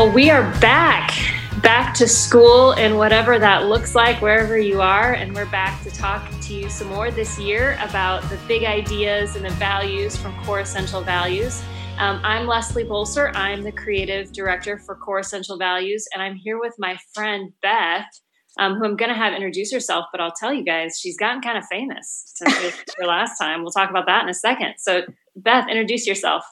Well, 0.00 0.10
we 0.10 0.30
are 0.30 0.50
back, 0.62 1.12
back 1.60 1.92
to 1.96 2.08
school 2.08 2.72
and 2.72 2.96
whatever 2.96 3.38
that 3.38 3.66
looks 3.66 3.94
like, 3.94 4.22
wherever 4.22 4.56
you 4.56 4.80
are. 4.80 5.12
And 5.12 5.34
we're 5.34 5.50
back 5.50 5.82
to 5.82 5.90
talk 5.90 6.26
to 6.40 6.54
you 6.54 6.70
some 6.70 6.88
more 6.88 7.10
this 7.10 7.38
year 7.38 7.76
about 7.82 8.22
the 8.30 8.38
big 8.48 8.64
ideas 8.64 9.36
and 9.36 9.44
the 9.44 9.50
values 9.50 10.16
from 10.16 10.34
Core 10.42 10.60
Essential 10.60 11.02
Values. 11.02 11.62
Um, 11.98 12.18
I'm 12.24 12.46
Leslie 12.46 12.84
Bolser. 12.84 13.30
I'm 13.34 13.62
the 13.62 13.72
creative 13.72 14.32
director 14.32 14.78
for 14.78 14.94
Core 14.94 15.18
Essential 15.18 15.58
Values, 15.58 16.08
and 16.14 16.22
I'm 16.22 16.34
here 16.34 16.58
with 16.58 16.72
my 16.78 16.96
friend 17.12 17.52
Beth, 17.60 18.06
um, 18.58 18.76
who 18.76 18.86
I'm 18.86 18.96
going 18.96 19.10
to 19.10 19.14
have 19.14 19.34
introduce 19.34 19.70
herself. 19.70 20.06
But 20.12 20.22
I'll 20.22 20.32
tell 20.32 20.54
you 20.54 20.64
guys, 20.64 20.98
she's 20.98 21.18
gotten 21.18 21.42
kind 21.42 21.58
of 21.58 21.66
famous 21.66 22.32
since 22.36 22.56
her 22.98 23.06
last 23.06 23.36
time. 23.36 23.60
We'll 23.60 23.72
talk 23.72 23.90
about 23.90 24.06
that 24.06 24.22
in 24.22 24.30
a 24.30 24.34
second. 24.34 24.76
So, 24.78 25.02
Beth, 25.36 25.68
introduce 25.68 26.06
yourself. 26.06 26.42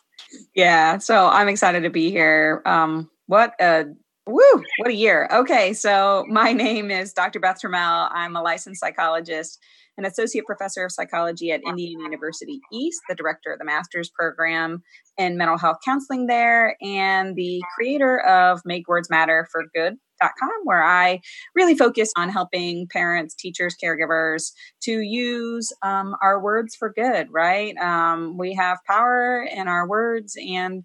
Yeah, 0.55 0.99
so 0.99 1.29
I'm 1.29 1.49
excited 1.49 1.85
to 1.85 1.91
be 1.91 2.11
here. 2.11 2.61
Um, 2.67 3.09
what 3.29 3.55
a 3.61 3.85
woo! 4.27 4.63
What 4.79 4.91
a 4.91 4.95
year. 4.95 5.29
Okay, 5.33 5.73
so 5.73 6.25
my 6.29 6.53
name 6.53 6.91
is 6.91 7.13
Dr. 7.13 7.39
Beth 7.39 7.61
Trammell. 7.63 8.09
I'm 8.13 8.35
a 8.35 8.43
licensed 8.43 8.81
psychologist 8.81 9.61
an 9.99 10.05
associate 10.05 10.47
professor 10.47 10.85
of 10.85 10.93
psychology 10.93 11.51
at 11.51 11.61
Indiana 11.67 12.05
University 12.05 12.61
East, 12.73 13.01
the 13.09 13.17
director 13.17 13.53
of 13.53 13.59
the 13.59 13.65
master's 13.65 14.09
program 14.09 14.83
in 15.19 15.37
mental 15.37 15.59
health 15.59 15.79
counseling 15.85 16.27
there, 16.27 16.77
and 16.81 17.35
the 17.35 17.61
creator 17.75 18.21
of 18.21 18.63
Make 18.65 18.89
Words 18.89 19.11
Matter 19.11 19.49
for 19.51 19.65
Good.com, 19.75 20.51
where 20.63 20.85
I 20.85 21.21
really 21.55 21.77
focus 21.77 22.13
on 22.17 22.29
helping 22.29 22.87
parents, 22.87 23.35
teachers, 23.35 23.77
caregivers 23.83 24.53
to 24.85 25.01
use 25.01 25.73
um, 25.83 26.15
our 26.23 26.41
words 26.41 26.77
for 26.77 26.93
good, 26.93 27.27
right? 27.33 27.77
Um, 27.77 28.39
we 28.39 28.55
have 28.55 28.79
power 28.87 29.43
in 29.43 29.67
our 29.67 29.87
words 29.89 30.37
and 30.41 30.85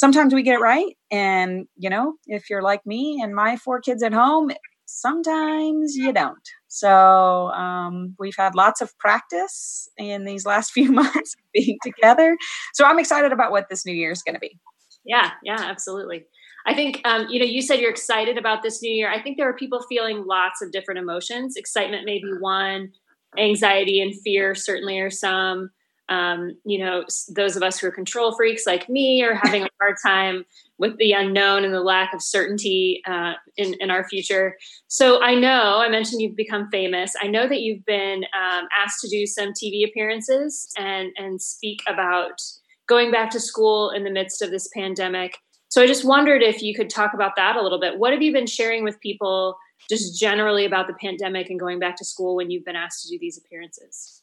sometimes 0.00 0.32
we 0.32 0.42
get 0.42 0.54
it 0.54 0.62
right. 0.62 0.96
And, 1.10 1.66
you 1.76 1.90
know, 1.90 2.14
if 2.26 2.48
you're 2.48 2.62
like 2.62 2.84
me 2.86 3.20
and 3.22 3.34
my 3.34 3.56
four 3.56 3.82
kids 3.82 4.02
at 4.02 4.14
home, 4.14 4.50
sometimes 4.86 5.94
you 5.94 6.10
don't. 6.10 6.48
So 6.68 7.50
um, 7.50 8.14
we've 8.18 8.36
had 8.36 8.54
lots 8.54 8.80
of 8.80 8.96
practice 8.98 9.90
in 9.98 10.24
these 10.24 10.46
last 10.46 10.72
few 10.76 10.90
months 10.90 11.36
being 11.52 11.76
together. 11.82 12.38
So 12.72 12.86
I'm 12.86 12.98
excited 12.98 13.30
about 13.30 13.52
what 13.52 13.66
this 13.68 13.84
new 13.84 13.92
year 13.92 14.10
is 14.10 14.22
going 14.22 14.36
to 14.36 14.40
be. 14.40 14.58
Yeah, 15.04 15.32
yeah, 15.44 15.58
absolutely. 15.60 16.24
I 16.66 16.74
think 16.74 17.00
um, 17.04 17.26
you 17.30 17.38
know 17.38 17.46
you 17.46 17.62
said 17.62 17.80
you're 17.80 17.90
excited 17.90 18.36
about 18.36 18.62
this 18.62 18.82
new 18.82 18.92
year. 18.92 19.10
I 19.10 19.22
think 19.22 19.38
there 19.38 19.48
are 19.48 19.56
people 19.56 19.80
feeling 19.88 20.24
lots 20.26 20.60
of 20.60 20.72
different 20.72 21.00
emotions. 21.00 21.56
Excitement 21.56 22.04
may 22.04 22.18
be 22.18 22.30
one, 22.38 22.90
anxiety 23.38 24.02
and 24.02 24.14
fear 24.22 24.54
certainly 24.54 24.98
are 24.98 25.08
some 25.10 25.70
um, 26.10 26.56
you 26.64 26.84
know, 26.84 27.04
those 27.28 27.56
of 27.56 27.62
us 27.62 27.78
who 27.78 27.86
are 27.86 27.92
control 27.92 28.34
freaks 28.34 28.66
like 28.66 28.88
me 28.88 29.22
are 29.22 29.34
having 29.34 29.62
a 29.62 29.68
hard 29.80 29.96
time 30.04 30.44
with 30.76 30.96
the 30.96 31.12
unknown 31.12 31.64
and 31.64 31.72
the 31.72 31.80
lack 31.80 32.12
of 32.12 32.20
certainty 32.20 33.00
uh, 33.06 33.34
in, 33.56 33.74
in 33.80 33.90
our 33.90 34.08
future. 34.08 34.56
So 34.88 35.22
I 35.22 35.36
know 35.36 35.78
I 35.78 35.88
mentioned 35.88 36.20
you've 36.20 36.36
become 36.36 36.68
famous. 36.70 37.14
I 37.22 37.28
know 37.28 37.46
that 37.46 37.60
you've 37.60 37.84
been 37.84 38.24
um, 38.34 38.66
asked 38.76 39.00
to 39.02 39.08
do 39.08 39.24
some 39.24 39.52
TV 39.52 39.88
appearances 39.88 40.68
and 40.76 41.10
and 41.16 41.40
speak 41.40 41.80
about 41.86 42.42
going 42.88 43.12
back 43.12 43.30
to 43.30 43.40
school 43.40 43.90
in 43.90 44.02
the 44.02 44.10
midst 44.10 44.42
of 44.42 44.50
this 44.50 44.68
pandemic. 44.74 45.38
So 45.68 45.80
I 45.80 45.86
just 45.86 46.04
wondered 46.04 46.42
if 46.42 46.60
you 46.60 46.74
could 46.74 46.90
talk 46.90 47.14
about 47.14 47.36
that 47.36 47.54
a 47.54 47.62
little 47.62 47.78
bit. 47.78 47.98
What 48.00 48.12
have 48.12 48.20
you 48.20 48.32
been 48.32 48.48
sharing 48.48 48.82
with 48.82 48.98
people 49.00 49.56
just 49.88 50.18
generally 50.18 50.64
about 50.64 50.88
the 50.88 50.94
pandemic 50.94 51.50
and 51.50 51.60
going 51.60 51.78
back 51.78 51.94
to 51.96 52.04
school 52.04 52.34
when 52.34 52.50
you've 52.50 52.64
been 52.64 52.74
asked 52.74 53.04
to 53.04 53.08
do 53.08 53.18
these 53.20 53.38
appearances? 53.38 54.22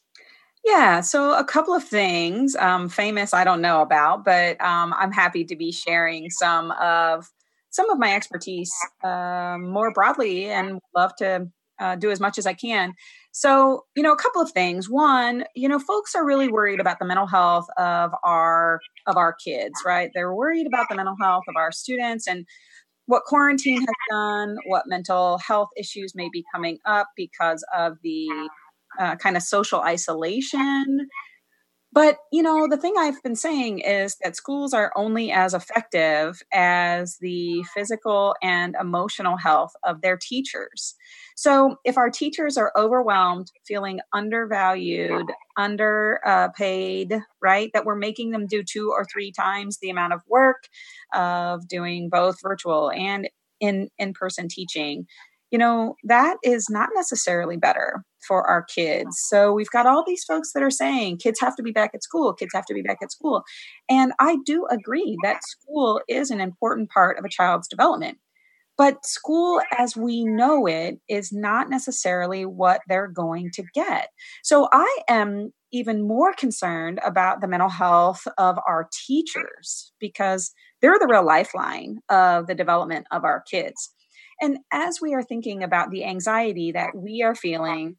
Yeah, 0.64 1.00
so 1.00 1.32
a 1.38 1.44
couple 1.44 1.74
of 1.74 1.84
things. 1.84 2.56
Um, 2.56 2.88
famous, 2.88 3.32
I 3.32 3.44
don't 3.44 3.60
know 3.62 3.80
about, 3.82 4.24
but 4.24 4.60
um, 4.60 4.92
I'm 4.96 5.12
happy 5.12 5.44
to 5.44 5.56
be 5.56 5.72
sharing 5.72 6.30
some 6.30 6.72
of 6.72 7.28
some 7.70 7.90
of 7.90 7.98
my 7.98 8.14
expertise 8.14 8.72
uh, 9.04 9.56
more 9.60 9.92
broadly, 9.92 10.46
and 10.46 10.80
love 10.96 11.14
to 11.18 11.48
uh, 11.78 11.94
do 11.96 12.10
as 12.10 12.18
much 12.18 12.38
as 12.38 12.46
I 12.46 12.54
can. 12.54 12.94
So, 13.30 13.84
you 13.94 14.02
know, 14.02 14.12
a 14.12 14.16
couple 14.16 14.40
of 14.42 14.50
things. 14.50 14.88
One, 14.90 15.44
you 15.54 15.68
know, 15.68 15.78
folks 15.78 16.14
are 16.14 16.24
really 16.26 16.48
worried 16.48 16.80
about 16.80 16.98
the 16.98 17.04
mental 17.04 17.26
health 17.26 17.66
of 17.76 18.10
our 18.24 18.80
of 19.06 19.16
our 19.16 19.32
kids, 19.34 19.74
right? 19.86 20.10
They're 20.14 20.34
worried 20.34 20.66
about 20.66 20.86
the 20.88 20.96
mental 20.96 21.14
health 21.20 21.44
of 21.48 21.56
our 21.56 21.70
students 21.72 22.26
and 22.26 22.46
what 23.06 23.24
quarantine 23.24 23.80
has 23.80 23.88
done, 24.10 24.56
what 24.66 24.84
mental 24.86 25.38
health 25.38 25.68
issues 25.76 26.14
may 26.14 26.28
be 26.32 26.44
coming 26.54 26.78
up 26.86 27.08
because 27.16 27.64
of 27.76 27.94
the 28.02 28.28
uh, 28.98 29.16
kind 29.16 29.36
of 29.36 29.42
social 29.42 29.80
isolation. 29.80 31.08
But, 31.90 32.18
you 32.30 32.42
know, 32.42 32.68
the 32.68 32.76
thing 32.76 32.94
I've 32.98 33.22
been 33.22 33.34
saying 33.34 33.78
is 33.78 34.16
that 34.22 34.36
schools 34.36 34.74
are 34.74 34.92
only 34.94 35.32
as 35.32 35.54
effective 35.54 36.42
as 36.52 37.16
the 37.20 37.64
physical 37.74 38.34
and 38.42 38.76
emotional 38.78 39.38
health 39.38 39.72
of 39.84 40.02
their 40.02 40.18
teachers. 40.20 40.94
So 41.34 41.76
if 41.84 41.96
our 41.96 42.10
teachers 42.10 42.58
are 42.58 42.72
overwhelmed, 42.76 43.50
feeling 43.66 44.00
undervalued, 44.12 45.24
underpaid, 45.56 47.12
uh, 47.14 47.20
right, 47.40 47.70
that 47.72 47.86
we're 47.86 47.96
making 47.96 48.32
them 48.32 48.46
do 48.46 48.62
two 48.62 48.92
or 48.94 49.06
three 49.10 49.32
times 49.32 49.78
the 49.80 49.88
amount 49.88 50.12
of 50.12 50.20
work 50.28 50.68
of 51.14 51.66
doing 51.68 52.10
both 52.10 52.36
virtual 52.42 52.90
and 52.90 53.30
in 53.60 53.88
in 53.98 54.12
person 54.12 54.46
teaching, 54.48 55.06
you 55.50 55.58
know, 55.58 55.94
that 56.04 56.36
is 56.42 56.66
not 56.68 56.90
necessarily 56.94 57.56
better 57.56 58.04
for 58.26 58.46
our 58.46 58.62
kids. 58.62 59.16
So 59.28 59.52
we've 59.52 59.70
got 59.70 59.86
all 59.86 60.04
these 60.06 60.24
folks 60.24 60.52
that 60.52 60.62
are 60.62 60.70
saying 60.70 61.18
kids 61.18 61.40
have 61.40 61.56
to 61.56 61.62
be 61.62 61.72
back 61.72 61.92
at 61.94 62.02
school, 62.02 62.34
kids 62.34 62.52
have 62.54 62.66
to 62.66 62.74
be 62.74 62.82
back 62.82 62.98
at 63.02 63.12
school. 63.12 63.42
And 63.88 64.12
I 64.18 64.36
do 64.44 64.66
agree 64.70 65.16
that 65.22 65.44
school 65.44 66.02
is 66.08 66.30
an 66.30 66.40
important 66.40 66.90
part 66.90 67.18
of 67.18 67.24
a 67.24 67.30
child's 67.30 67.68
development. 67.68 68.18
But 68.76 69.04
school 69.04 69.60
as 69.76 69.96
we 69.96 70.24
know 70.24 70.66
it 70.66 71.00
is 71.08 71.32
not 71.32 71.68
necessarily 71.68 72.46
what 72.46 72.80
they're 72.88 73.08
going 73.08 73.50
to 73.54 73.64
get. 73.74 74.10
So 74.44 74.68
I 74.72 74.98
am 75.08 75.52
even 75.72 76.06
more 76.06 76.32
concerned 76.32 77.00
about 77.04 77.40
the 77.40 77.48
mental 77.48 77.68
health 77.68 78.26
of 78.38 78.56
our 78.66 78.88
teachers 79.06 79.92
because 79.98 80.52
they're 80.80 80.98
the 80.98 81.08
real 81.10 81.26
lifeline 81.26 81.98
of 82.08 82.46
the 82.46 82.54
development 82.54 83.06
of 83.10 83.24
our 83.24 83.42
kids. 83.50 83.92
And 84.40 84.58
as 84.72 85.00
we 85.00 85.14
are 85.14 85.22
thinking 85.22 85.62
about 85.62 85.90
the 85.90 86.04
anxiety 86.04 86.72
that 86.72 86.94
we 86.94 87.22
are 87.22 87.34
feeling, 87.34 87.96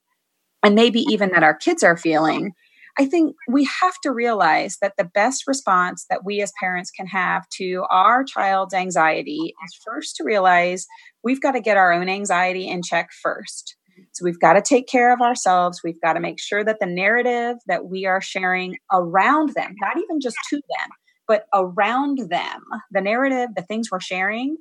and 0.63 0.75
maybe 0.75 1.01
even 1.09 1.31
that 1.31 1.43
our 1.43 1.55
kids 1.55 1.83
are 1.83 1.97
feeling, 1.97 2.53
I 2.97 3.05
think 3.05 3.35
we 3.47 3.63
have 3.81 3.95
to 4.03 4.11
realize 4.11 4.77
that 4.81 4.93
the 4.97 5.05
best 5.05 5.47
response 5.47 6.05
that 6.09 6.25
we 6.25 6.41
as 6.41 6.51
parents 6.59 6.91
can 6.91 7.07
have 7.07 7.47
to 7.57 7.85
our 7.89 8.23
child's 8.25 8.73
anxiety 8.73 9.53
is 9.63 9.79
first 9.85 10.17
to 10.17 10.23
realize 10.23 10.85
we've 11.23 11.41
got 11.41 11.51
to 11.51 11.61
get 11.61 11.77
our 11.77 11.93
own 11.93 12.09
anxiety 12.09 12.67
in 12.67 12.81
check 12.81 13.09
first. 13.23 13.77
So 14.13 14.25
we've 14.25 14.39
got 14.39 14.53
to 14.53 14.61
take 14.61 14.87
care 14.87 15.13
of 15.13 15.21
ourselves. 15.21 15.81
We've 15.83 16.01
got 16.01 16.13
to 16.13 16.19
make 16.19 16.39
sure 16.39 16.63
that 16.63 16.79
the 16.79 16.85
narrative 16.85 17.57
that 17.67 17.85
we 17.85 18.05
are 18.05 18.21
sharing 18.21 18.77
around 18.91 19.53
them, 19.55 19.75
not 19.81 19.97
even 19.97 20.19
just 20.19 20.37
to 20.49 20.55
them, 20.55 20.89
but 21.27 21.45
around 21.53 22.29
them, 22.29 22.61
the 22.91 23.01
narrative, 23.01 23.49
the 23.55 23.61
things 23.61 23.89
we're 23.91 23.99
sharing, 23.99 24.57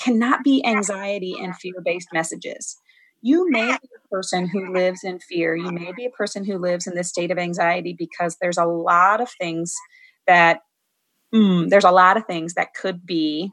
cannot 0.00 0.44
be 0.44 0.64
anxiety 0.64 1.34
and 1.40 1.56
fear 1.56 1.74
based 1.84 2.08
messages. 2.12 2.76
You 3.20 3.50
may 3.50 3.66
be 3.66 3.72
a 3.72 4.08
person 4.08 4.46
who 4.46 4.72
lives 4.72 5.00
in 5.02 5.18
fear. 5.18 5.56
You 5.56 5.72
may 5.72 5.92
be 5.92 6.06
a 6.06 6.10
person 6.10 6.44
who 6.44 6.56
lives 6.58 6.86
in 6.86 6.94
this 6.94 7.08
state 7.08 7.30
of 7.30 7.38
anxiety 7.38 7.94
because 7.98 8.36
there's 8.40 8.58
a 8.58 8.64
lot 8.64 9.20
of 9.20 9.28
things 9.40 9.74
that 10.26 10.60
mm, 11.34 11.68
there's 11.68 11.84
a 11.84 11.90
lot 11.90 12.16
of 12.16 12.26
things 12.26 12.54
that 12.54 12.74
could 12.74 13.04
be 13.04 13.50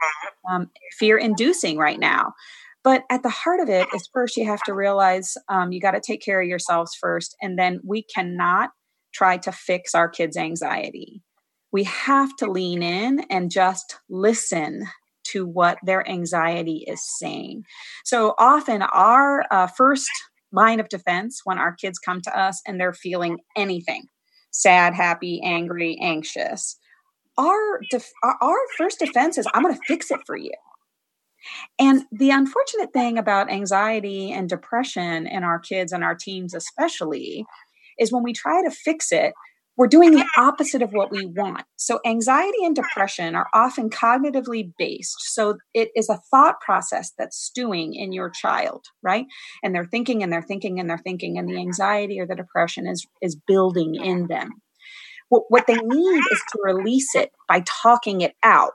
um, 0.49 0.69
fear 0.97 1.17
inducing 1.17 1.77
right 1.77 1.99
now. 1.99 2.33
But 2.83 3.03
at 3.09 3.23
the 3.23 3.29
heart 3.29 3.59
of 3.59 3.69
it 3.69 3.87
is 3.95 4.07
first 4.13 4.37
you 4.37 4.45
have 4.45 4.61
to 4.63 4.73
realize 4.73 5.35
um, 5.49 5.71
you 5.71 5.81
got 5.81 5.91
to 5.91 5.99
take 5.99 6.21
care 6.21 6.39
of 6.39 6.47
yourselves 6.47 6.95
first, 6.99 7.35
and 7.41 7.57
then 7.57 7.79
we 7.83 8.03
cannot 8.03 8.69
try 9.11 9.37
to 9.37 9.51
fix 9.51 9.95
our 9.95 10.07
kids' 10.07 10.37
anxiety. 10.37 11.23
We 11.71 11.85
have 11.85 12.35
to 12.37 12.51
lean 12.51 12.83
in 12.83 13.21
and 13.31 13.49
just 13.49 13.97
listen 14.07 14.85
to 15.31 15.45
what 15.45 15.77
their 15.83 16.07
anxiety 16.09 16.85
is 16.87 17.01
saying. 17.19 17.63
So 18.03 18.35
often, 18.37 18.81
our 18.81 19.45
uh, 19.51 19.67
first 19.67 20.09
line 20.51 20.79
of 20.79 20.89
defense 20.89 21.41
when 21.43 21.57
our 21.57 21.73
kids 21.73 21.99
come 21.99 22.21
to 22.21 22.39
us 22.39 22.61
and 22.65 22.79
they're 22.79 22.93
feeling 22.93 23.39
anything 23.57 24.03
sad, 24.51 24.93
happy, 24.93 25.41
angry, 25.43 25.97
anxious 26.01 26.77
our, 27.37 27.81
def- 27.89 28.13
our 28.23 28.57
first 28.77 28.99
defense 28.99 29.37
is, 29.37 29.47
I'm 29.53 29.63
going 29.63 29.75
to 29.75 29.81
fix 29.87 30.11
it 30.11 30.21
for 30.25 30.37
you. 30.37 30.51
And 31.77 32.03
the 32.11 32.31
unfortunate 32.31 32.93
thing 32.93 33.17
about 33.17 33.51
anxiety 33.51 34.31
and 34.31 34.47
depression 34.47 35.27
in 35.27 35.43
our 35.43 35.59
kids 35.59 35.91
and 35.91 36.03
our 36.03 36.15
teens, 36.15 36.53
especially, 36.53 37.45
is 37.99 38.11
when 38.11 38.23
we 38.23 38.33
try 38.33 38.63
to 38.63 38.71
fix 38.71 39.11
it, 39.11 39.33
we're 39.77 39.87
doing 39.87 40.11
the 40.11 40.25
opposite 40.37 40.81
of 40.81 40.91
what 40.91 41.11
we 41.11 41.25
want. 41.25 41.63
So, 41.75 41.99
anxiety 42.05 42.63
and 42.63 42.75
depression 42.75 43.35
are 43.35 43.47
often 43.53 43.89
cognitively 43.89 44.71
based. 44.77 45.33
So, 45.33 45.57
it 45.73 45.89
is 45.95 46.09
a 46.09 46.19
thought 46.31 46.61
process 46.61 47.11
that's 47.17 47.37
stewing 47.37 47.93
in 47.93 48.13
your 48.13 48.29
child, 48.29 48.85
right? 49.03 49.25
And 49.63 49.75
they're 49.75 49.85
thinking 49.85 50.23
and 50.23 50.31
they're 50.31 50.41
thinking 50.41 50.79
and 50.79 50.89
they're 50.89 50.97
thinking, 50.97 51.37
and 51.37 51.47
the 51.47 51.53
mm-hmm. 51.53 51.61
anxiety 51.61 52.19
or 52.19 52.27
the 52.27 52.35
depression 52.35 52.87
is, 52.87 53.05
is 53.21 53.35
building 53.47 53.95
in 53.95 54.27
them. 54.27 54.51
What, 55.29 55.43
what 55.49 55.67
they 55.67 55.75
need 55.75 56.23
is 56.31 56.41
to 56.51 56.59
release 56.63 57.15
it 57.15 57.31
by 57.47 57.63
talking 57.65 58.21
it 58.21 58.33
out. 58.43 58.73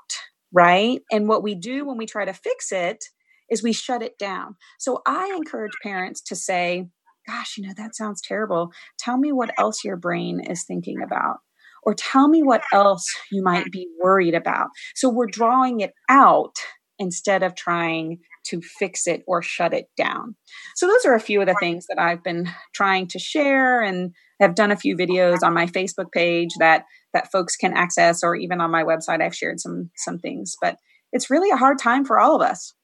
right? 0.53 1.01
And 1.11 1.29
what 1.29 1.43
we 1.43 1.55
do 1.55 1.87
when 1.87 1.97
we 1.97 2.07
try 2.07 2.25
to 2.25 2.33
fix 2.33 2.73
it 2.73 3.05
is 3.51 3.63
we 3.63 3.73
shut 3.73 4.03
it 4.03 4.19
down. 4.19 4.57
So 4.79 5.03
I 5.07 5.35
encourage 5.37 5.73
parents 5.83 6.21
to 6.23 6.37
say, 6.37 6.89
gosh, 7.31 7.57
you 7.57 7.67
know, 7.67 7.75
that 7.77 7.95
sounds 7.95 8.21
terrible. 8.21 8.71
Tell 8.99 9.17
me 9.17 9.33
what 9.33 9.53
else 9.59 9.85
your 9.85 9.97
brain 9.97 10.41
is 10.41 10.65
thinking 10.65 11.03
about. 11.03 11.37
Or 11.83 11.95
tell 11.95 12.29
me 12.29 12.43
what 12.43 12.63
else 12.75 13.07
you 13.33 13.43
might 13.43 13.71
be 13.73 13.89
worried 14.03 14.35
about. 14.35 14.69
So 14.95 15.09
we're 15.09 15.27
drawing 15.27 15.81
it 15.81 15.93
out 16.11 16.55
instead 16.99 17.43
of 17.43 17.55
trying 17.55 18.19
to 18.45 18.61
fix 18.61 19.07
it 19.07 19.23
or 19.27 19.41
shut 19.41 19.73
it 19.73 19.87
down. 19.97 20.37
So 20.77 20.87
those 20.87 21.07
are 21.07 21.15
a 21.15 21.21
few 21.21 21.41
of 21.41 21.47
the 21.47 21.57
things 21.59 21.87
that 21.89 21.99
I've 21.99 22.23
been 22.23 22.51
trying 22.75 23.07
to 23.09 23.19
share 23.19 23.81
and 23.81 24.13
have 24.41 24.55
done 24.55 24.71
a 24.71 24.77
few 24.77 24.97
videos 24.97 25.39
on 25.43 25.55
my 25.55 25.67
Facebook 25.67 26.13
page 26.13 26.51
that 26.59 26.85
that 27.13 27.33
folks 27.33 27.57
can 27.57 27.77
access 27.77 28.23
or 28.23 28.37
even 28.37 28.61
on 28.61 28.71
my 28.71 28.85
website 28.85 29.23
I've 29.23 29.35
shared 29.35 29.61
some 29.61 29.91
some 29.97 30.19
things, 30.19 30.57
but 30.61 30.77
it's 31.13 31.31
really 31.31 31.51
a 31.51 31.57
hard 31.57 31.79
time 31.79 32.05
for 32.05 32.21
all 32.21 32.37
of 32.37 32.43
us. 32.43 32.75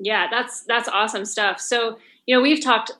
Yeah, 0.00 0.26
that's 0.30 0.64
that's 0.66 0.88
awesome 0.88 1.24
stuff. 1.24 1.60
So, 1.60 1.98
you 2.26 2.34
know, 2.34 2.42
we've 2.42 2.62
talked 2.62 2.92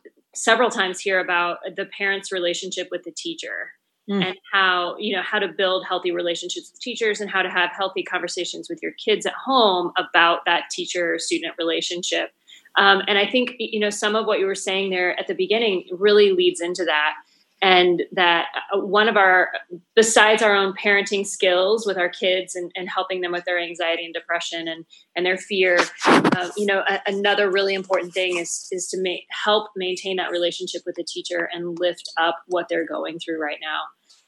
several 0.43 0.71
times 0.71 1.01
here 1.01 1.21
about 1.21 1.59
the 1.77 1.87
parent's 1.97 2.33
relationship 2.33 2.89
with 2.91 3.03
the 3.05 3.13
teacher 3.13 3.73
mm. 4.09 4.25
and 4.25 4.37
how 4.53 4.97
you 4.99 5.15
know 5.15 5.23
how 5.23 5.39
to 5.39 5.49
build 5.49 5.85
healthy 5.87 6.11
relationships 6.11 6.71
with 6.73 6.81
teachers 6.81 7.21
and 7.21 7.31
how 7.31 7.43
to 7.43 7.51
have 7.51 7.71
healthy 7.77 8.03
conversations 8.03 8.69
with 8.69 8.81
your 8.83 8.93
kids 8.93 9.27
at 9.27 9.35
home 9.35 9.93
about 9.97 10.41
that 10.47 10.65
teacher 10.71 11.19
student 11.19 11.55
relationship 11.59 12.31
um, 12.77 13.03
and 13.07 13.19
i 13.19 13.27
think 13.27 13.55
you 13.59 13.81
know 13.81 13.91
some 13.91 14.15
of 14.15 14.27
what 14.27 14.39
you 14.39 14.47
were 14.47 14.55
saying 14.55 14.91
there 14.91 15.19
at 15.19 15.27
the 15.27 15.35
beginning 15.35 15.85
really 15.93 16.33
leads 16.33 16.61
into 16.61 16.85
that 16.85 17.15
and 17.61 18.03
that 18.13 18.47
uh, 18.73 18.79
one 18.79 19.09
of 19.09 19.17
our 19.17 19.51
besides 19.97 20.43
our 20.43 20.55
own 20.55 20.75
parenting 20.75 21.27
skills 21.27 21.87
with 21.87 21.99
our 21.99 22.09
kids 22.09 22.55
and, 22.55 22.71
and 22.77 22.89
helping 22.89 23.21
them 23.21 23.33
with 23.33 23.45
their 23.45 23.59
anxiety 23.59 24.05
and 24.05 24.15
depression 24.15 24.69
and 24.69 24.85
and 25.17 25.27
their 25.27 25.37
fear 25.37 25.79
uh, 26.07 26.51
you 26.57 26.67
know 26.67 26.83
a, 26.89 27.01
another 27.07 27.51
really 27.51 27.75
important 27.75 28.13
thing 28.13 28.37
is 28.39 28.69
is 28.71 28.87
to 28.89 29.01
make 29.01 29.25
help 29.45 29.71
maintain 29.77 30.17
that 30.17 30.31
relationship 30.31 30.83
with 30.87 30.95
the 30.95 31.05
teacher 31.05 31.49
and 31.53 31.79
lift 31.79 32.09
up 32.17 32.37
what 32.47 32.67
they're 32.69 32.87
going 32.87 33.19
through 33.19 33.41
right 33.41 33.59
now. 33.61 33.81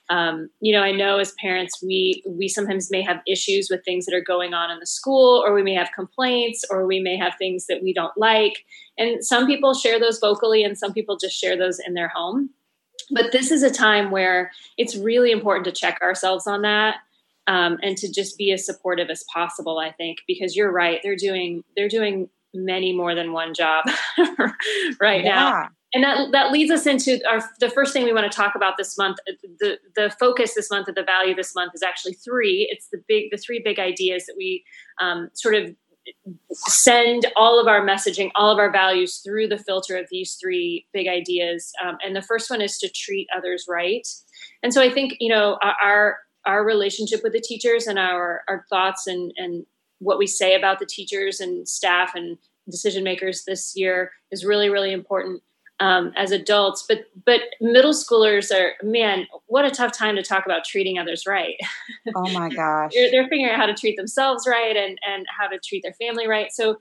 Um, 0.08 0.50
you 0.60 0.72
know 0.74 0.82
i 0.82 0.90
know 0.90 1.18
as 1.18 1.34
parents 1.40 1.80
we 1.80 2.24
we 2.28 2.48
sometimes 2.48 2.90
may 2.90 3.00
have 3.00 3.20
issues 3.28 3.68
with 3.70 3.84
things 3.84 4.06
that 4.06 4.14
are 4.14 4.20
going 4.20 4.54
on 4.54 4.68
in 4.68 4.80
the 4.80 4.86
school 4.86 5.40
or 5.46 5.54
we 5.54 5.62
may 5.62 5.74
have 5.74 5.90
complaints 5.94 6.64
or 6.68 6.84
we 6.84 6.98
may 6.98 7.16
have 7.16 7.34
things 7.38 7.66
that 7.66 7.80
we 7.80 7.92
don't 7.92 8.16
like. 8.16 8.64
And 8.98 9.24
some 9.24 9.46
people 9.46 9.72
share 9.72 10.00
those 10.00 10.18
vocally 10.18 10.64
and 10.64 10.76
some 10.76 10.92
people 10.92 11.16
just 11.16 11.38
share 11.38 11.56
those 11.56 11.78
in 11.78 11.94
their 11.94 12.08
home 12.08 12.50
but 13.10 13.32
this 13.32 13.50
is 13.50 13.62
a 13.62 13.70
time 13.70 14.10
where 14.10 14.50
it's 14.76 14.96
really 14.96 15.30
important 15.30 15.64
to 15.64 15.72
check 15.72 15.98
ourselves 16.02 16.46
on 16.46 16.62
that 16.62 16.96
um, 17.46 17.78
and 17.82 17.96
to 17.96 18.12
just 18.12 18.36
be 18.36 18.52
as 18.52 18.64
supportive 18.64 19.10
as 19.10 19.24
possible 19.32 19.78
i 19.78 19.90
think 19.92 20.18
because 20.26 20.56
you're 20.56 20.72
right 20.72 21.00
they're 21.02 21.16
doing 21.16 21.64
they're 21.76 21.88
doing 21.88 22.28
many 22.52 22.92
more 22.92 23.14
than 23.14 23.32
one 23.32 23.54
job 23.54 23.84
right 25.00 25.24
yeah. 25.24 25.34
now 25.34 25.68
and 25.92 26.04
that 26.04 26.32
that 26.32 26.52
leads 26.52 26.70
us 26.70 26.86
into 26.86 27.20
our 27.28 27.42
the 27.58 27.70
first 27.70 27.92
thing 27.92 28.04
we 28.04 28.12
want 28.12 28.30
to 28.30 28.36
talk 28.36 28.54
about 28.54 28.76
this 28.76 28.96
month 28.96 29.18
the 29.58 29.78
the 29.96 30.10
focus 30.18 30.54
this 30.54 30.70
month 30.70 30.88
of 30.88 30.94
the 30.94 31.02
value 31.02 31.34
this 31.34 31.54
month 31.54 31.72
is 31.74 31.82
actually 31.82 32.12
three 32.12 32.68
it's 32.70 32.88
the 32.92 33.02
big 33.08 33.30
the 33.30 33.36
three 33.36 33.60
big 33.64 33.78
ideas 33.78 34.26
that 34.26 34.34
we 34.36 34.64
um, 35.00 35.28
sort 35.34 35.54
of 35.54 35.74
send 36.52 37.26
all 37.36 37.60
of 37.60 37.66
our 37.66 37.84
messaging, 37.84 38.30
all 38.34 38.50
of 38.50 38.58
our 38.58 38.70
values 38.70 39.20
through 39.24 39.48
the 39.48 39.58
filter 39.58 39.96
of 39.96 40.06
these 40.10 40.36
three 40.40 40.86
big 40.92 41.08
ideas. 41.08 41.72
Um, 41.84 41.96
and 42.04 42.14
the 42.14 42.22
first 42.22 42.50
one 42.50 42.60
is 42.60 42.78
to 42.78 42.88
treat 42.88 43.28
others 43.36 43.66
right. 43.68 44.06
And 44.62 44.72
so 44.72 44.82
I 44.82 44.90
think 44.90 45.16
you 45.20 45.28
know 45.28 45.58
our 45.62 46.18
our 46.46 46.64
relationship 46.64 47.20
with 47.22 47.32
the 47.32 47.40
teachers 47.40 47.86
and 47.86 47.98
our 47.98 48.42
our 48.48 48.64
thoughts 48.70 49.06
and 49.06 49.32
and 49.36 49.66
what 49.98 50.18
we 50.18 50.26
say 50.26 50.54
about 50.54 50.78
the 50.78 50.86
teachers 50.86 51.40
and 51.40 51.68
staff 51.68 52.12
and 52.14 52.38
decision 52.70 53.04
makers 53.04 53.44
this 53.46 53.72
year 53.76 54.12
is 54.30 54.44
really 54.44 54.70
really 54.70 54.92
important 54.92 55.42
um, 55.80 56.12
as 56.14 56.30
adults 56.30 56.84
but 56.86 57.06
but 57.24 57.40
middle 57.60 57.92
schoolers 57.92 58.54
are 58.54 58.72
man 58.82 59.26
what 59.46 59.64
a 59.64 59.70
tough 59.70 59.92
time 59.92 60.14
to 60.14 60.22
talk 60.22 60.44
about 60.44 60.64
treating 60.64 60.98
others 60.98 61.24
right. 61.26 61.56
Oh 62.14 62.30
my 62.32 62.48
gosh. 62.48 62.92
They're, 62.94 63.10
they're, 63.10 63.28
figuring 63.28 63.46
out 63.46 63.56
how 63.56 63.66
to 63.66 63.74
treat 63.74 63.96
themselves 63.96 64.46
right 64.46 64.76
and 64.76 64.98
and 65.06 65.26
how 65.36 65.48
to 65.48 65.58
treat 65.58 65.82
their 65.82 65.94
family 65.94 66.28
right. 66.28 66.52
So 66.52 66.76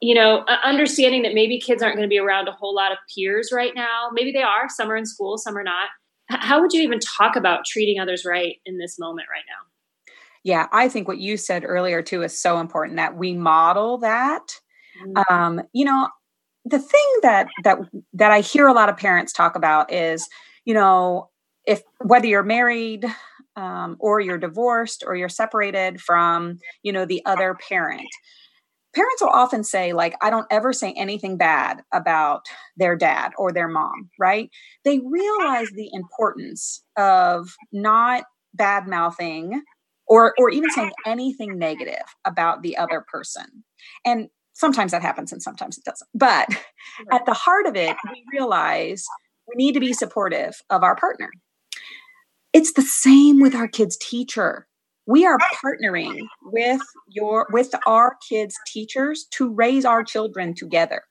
you 0.00 0.14
know 0.14 0.44
understanding 0.64 1.22
that 1.22 1.34
maybe 1.34 1.60
kids 1.60 1.82
aren't 1.82 1.96
going 1.96 2.08
to 2.08 2.12
be 2.12 2.18
around 2.18 2.48
a 2.48 2.52
whole 2.52 2.74
lot 2.74 2.92
of 2.92 2.98
peers 3.14 3.50
right 3.52 3.74
now. 3.74 4.08
Maybe 4.12 4.32
they 4.32 4.42
are. 4.42 4.68
Some 4.68 4.90
are 4.90 4.96
in 4.96 5.06
school 5.06 5.38
some 5.38 5.56
are 5.56 5.64
not. 5.64 5.88
How 6.28 6.60
would 6.60 6.72
you 6.72 6.82
even 6.82 7.00
talk 7.00 7.36
about 7.36 7.64
treating 7.64 7.98
others 8.00 8.24
right 8.24 8.56
in 8.66 8.78
this 8.78 8.98
moment 8.98 9.28
right 9.30 9.44
now? 9.46 10.12
Yeah 10.44 10.66
i 10.72 10.88
think 10.88 11.08
what 11.08 11.18
you 11.18 11.36
said 11.36 11.64
earlier 11.64 12.02
too 12.02 12.22
is 12.22 12.40
so 12.40 12.58
important 12.58 12.96
that 12.96 13.16
we 13.16 13.32
model 13.32 13.98
that. 13.98 14.60
Mm-hmm. 15.00 15.34
um, 15.34 15.62
you 15.72 15.84
know 15.84 16.08
the 16.68 16.78
thing 16.78 17.18
that 17.22 17.48
that 17.64 17.78
that 18.12 18.30
I 18.30 18.40
hear 18.40 18.66
a 18.66 18.72
lot 18.72 18.88
of 18.88 18.96
parents 18.96 19.32
talk 19.32 19.56
about 19.56 19.92
is, 19.92 20.28
you 20.64 20.74
know, 20.74 21.30
if 21.66 21.82
whether 22.04 22.26
you're 22.26 22.42
married 22.42 23.04
um, 23.56 23.96
or 24.00 24.20
you're 24.20 24.38
divorced 24.38 25.04
or 25.06 25.16
you're 25.16 25.28
separated 25.28 26.00
from, 26.00 26.58
you 26.82 26.92
know, 26.92 27.04
the 27.04 27.24
other 27.26 27.56
parent, 27.68 28.08
parents 28.94 29.22
will 29.22 29.28
often 29.28 29.62
say 29.62 29.92
like 29.92 30.14
i 30.22 30.30
don't 30.30 30.46
ever 30.50 30.72
say 30.72 30.92
anything 30.96 31.36
bad 31.36 31.82
about 31.92 32.46
their 32.76 32.96
dad 32.96 33.32
or 33.36 33.52
their 33.52 33.68
mom 33.68 34.08
right? 34.18 34.50
They 34.84 34.98
realize 34.98 35.68
the 35.74 35.90
importance 35.92 36.82
of 36.96 37.54
not 37.72 38.24
bad 38.54 38.88
mouthing 38.88 39.62
or 40.06 40.34
or 40.38 40.50
even 40.50 40.70
saying 40.70 40.92
anything 41.06 41.58
negative 41.58 42.04
about 42.24 42.62
the 42.62 42.76
other 42.76 43.04
person. 43.10 43.64
And 44.04 44.28
sometimes 44.58 44.90
that 44.90 45.02
happens 45.02 45.32
and 45.32 45.42
sometimes 45.42 45.78
it 45.78 45.84
doesn't. 45.84 46.08
But 46.14 46.48
at 47.12 47.24
the 47.24 47.32
heart 47.32 47.66
of 47.66 47.76
it, 47.76 47.96
we 48.12 48.24
realize 48.32 49.06
we 49.46 49.54
need 49.54 49.72
to 49.72 49.80
be 49.80 49.92
supportive 49.92 50.60
of 50.68 50.82
our 50.82 50.96
partner. 50.96 51.30
It's 52.52 52.72
the 52.72 52.82
same 52.82 53.40
with 53.40 53.54
our 53.54 53.68
kids' 53.68 53.96
teacher. 53.96 54.66
We 55.06 55.24
are 55.24 55.38
partnering 55.38 56.26
with 56.42 56.82
your 57.08 57.46
with 57.50 57.74
our 57.86 58.16
kids' 58.28 58.56
teachers 58.66 59.26
to 59.32 59.54
raise 59.54 59.84
our 59.84 60.04
children 60.04 60.54
together. 60.54 61.02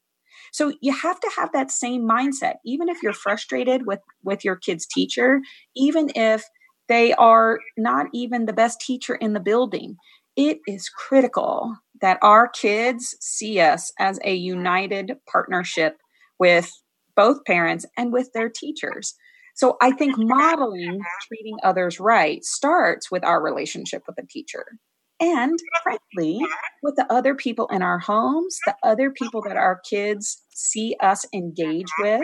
So 0.51 0.73
you 0.81 0.93
have 0.93 1.19
to 1.19 1.31
have 1.37 1.51
that 1.53 1.71
same 1.71 2.07
mindset 2.07 2.55
even 2.65 2.89
if 2.89 3.01
you're 3.01 3.13
frustrated 3.13 3.87
with 3.87 3.99
with 4.23 4.43
your 4.45 4.55
kids' 4.55 4.85
teacher, 4.85 5.39
even 5.75 6.11
if 6.15 6.43
they 6.87 7.13
are 7.13 7.59
not 7.77 8.07
even 8.13 8.45
the 8.45 8.53
best 8.53 8.81
teacher 8.81 9.15
in 9.15 9.33
the 9.33 9.39
building. 9.39 9.95
It 10.35 10.59
is 10.67 10.89
critical 10.89 11.75
that 12.01 12.19
our 12.21 12.47
kids 12.47 13.15
see 13.19 13.59
us 13.59 13.91
as 13.99 14.19
a 14.23 14.33
united 14.33 15.13
partnership 15.31 15.97
with 16.39 16.71
both 17.15 17.43
parents 17.45 17.85
and 17.97 18.13
with 18.13 18.31
their 18.33 18.49
teachers. 18.49 19.15
So 19.55 19.75
I 19.81 19.91
think 19.91 20.15
modeling 20.17 20.99
treating 21.27 21.57
others 21.63 21.99
right 21.99 22.43
starts 22.43 23.09
with 23.09 23.25
our 23.25 23.41
relationship 23.41 24.03
with 24.05 24.15
the 24.15 24.27
teacher. 24.29 24.65
And 25.19 25.57
frankly, 25.81 26.39
with 26.83 26.95
the 26.95 27.11
other 27.11 27.33
people 27.33 27.67
in 27.71 27.81
our 27.81 27.97
homes, 27.97 28.59
the 28.67 28.75
other 28.83 29.09
people 29.09 29.41
that 29.47 29.57
our 29.57 29.81
kids 29.89 30.43
see 30.49 30.95
us 30.99 31.25
engage 31.33 31.87
with, 31.99 32.21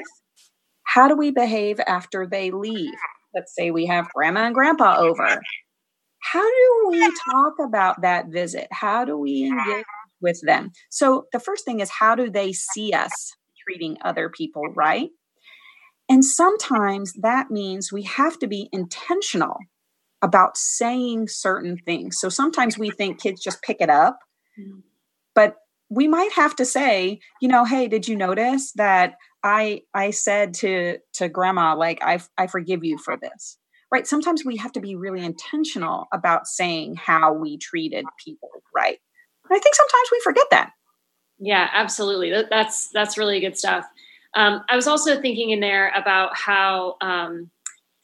how 0.84 1.08
do 1.08 1.18
we 1.18 1.32
behave 1.32 1.80
after 1.88 2.28
they 2.28 2.52
leave? 2.52 2.94
Let's 3.34 3.56
say 3.56 3.72
we 3.72 3.88
have 3.88 4.14
grandma 4.14 4.42
and 4.42 4.54
grandpa 4.54 4.98
over. 5.00 5.42
How 6.32 6.42
do 6.42 6.88
we 6.90 7.14
talk 7.32 7.54
about 7.60 8.02
that 8.02 8.28
visit? 8.28 8.68
How 8.72 9.06
do 9.06 9.18
we 9.18 9.46
engage 9.46 9.86
with 10.22 10.40
them? 10.42 10.72
So, 10.90 11.26
the 11.32 11.40
first 11.40 11.66
thing 11.66 11.80
is 11.80 11.90
how 11.90 12.16
do 12.16 12.30
they 12.30 12.54
see 12.54 12.94
us 12.94 13.34
treating 13.66 13.98
other 14.04 14.30
people 14.30 14.64
right? 14.76 15.10
And 16.10 16.24
sometimes 16.24 17.14
that 17.22 17.50
means 17.50 17.92
we 17.92 18.04
have 18.04 18.38
to 18.40 18.48
be 18.48 18.70
intentional 18.72 19.58
about 20.22 20.58
saying 20.58 21.28
certain 21.28 21.78
things. 21.78 22.20
So 22.20 22.30
sometimes 22.30 22.78
we 22.78 22.90
think 22.92 23.22
kids 23.22 23.42
just 23.42 23.62
pick 23.62 23.78
it 23.82 23.90
up, 23.90 24.20
mm. 24.60 24.82
but 25.36 25.56
we 25.90 26.08
might 26.08 26.32
have 26.34 26.56
to 26.56 26.66
say, 26.66 27.20
you 27.42 27.48
know, 27.48 27.66
hey, 27.66 27.88
did 27.88 28.08
you 28.08 28.16
notice 28.16 28.72
that 28.74 29.16
I 29.44 29.82
I 29.94 30.12
said 30.12 30.54
to 30.56 31.00
to 31.16 31.30
grandma 31.30 31.76
like 31.76 32.00
I 32.02 32.20
I 32.38 32.48
forgive 32.48 32.84
you 32.84 32.98
for 32.98 33.18
this 33.18 33.58
right? 33.94 34.08
Sometimes 34.08 34.44
we 34.44 34.58
have 34.58 34.72
to 34.72 34.82
be 34.82 34.96
really 34.96 35.24
intentional 35.24 36.08
about 36.12 36.48
saying 36.48 36.96
how 36.96 37.32
we 37.32 37.58
treated 37.58 38.06
people, 38.18 38.50
right? 38.76 38.98
And 39.48 39.56
I 39.56 39.60
think 39.60 39.76
sometimes 39.76 40.10
we 40.12 40.20
forget 40.24 40.48
that. 40.50 40.72
Yeah, 41.38 41.70
absolutely. 41.72 42.32
That, 42.32 42.50
that's 42.50 42.90
that's 42.90 43.20
really 43.20 43.40
good 43.40 43.58
stuff. 43.58 43.86
Um, 44.36 44.64
I 44.68 44.76
was 44.76 44.88
also 44.88 45.22
thinking 45.22 45.52
in 45.52 45.60
there 45.60 45.92
about 45.96 46.36
how 46.36 46.96
um, 47.02 47.52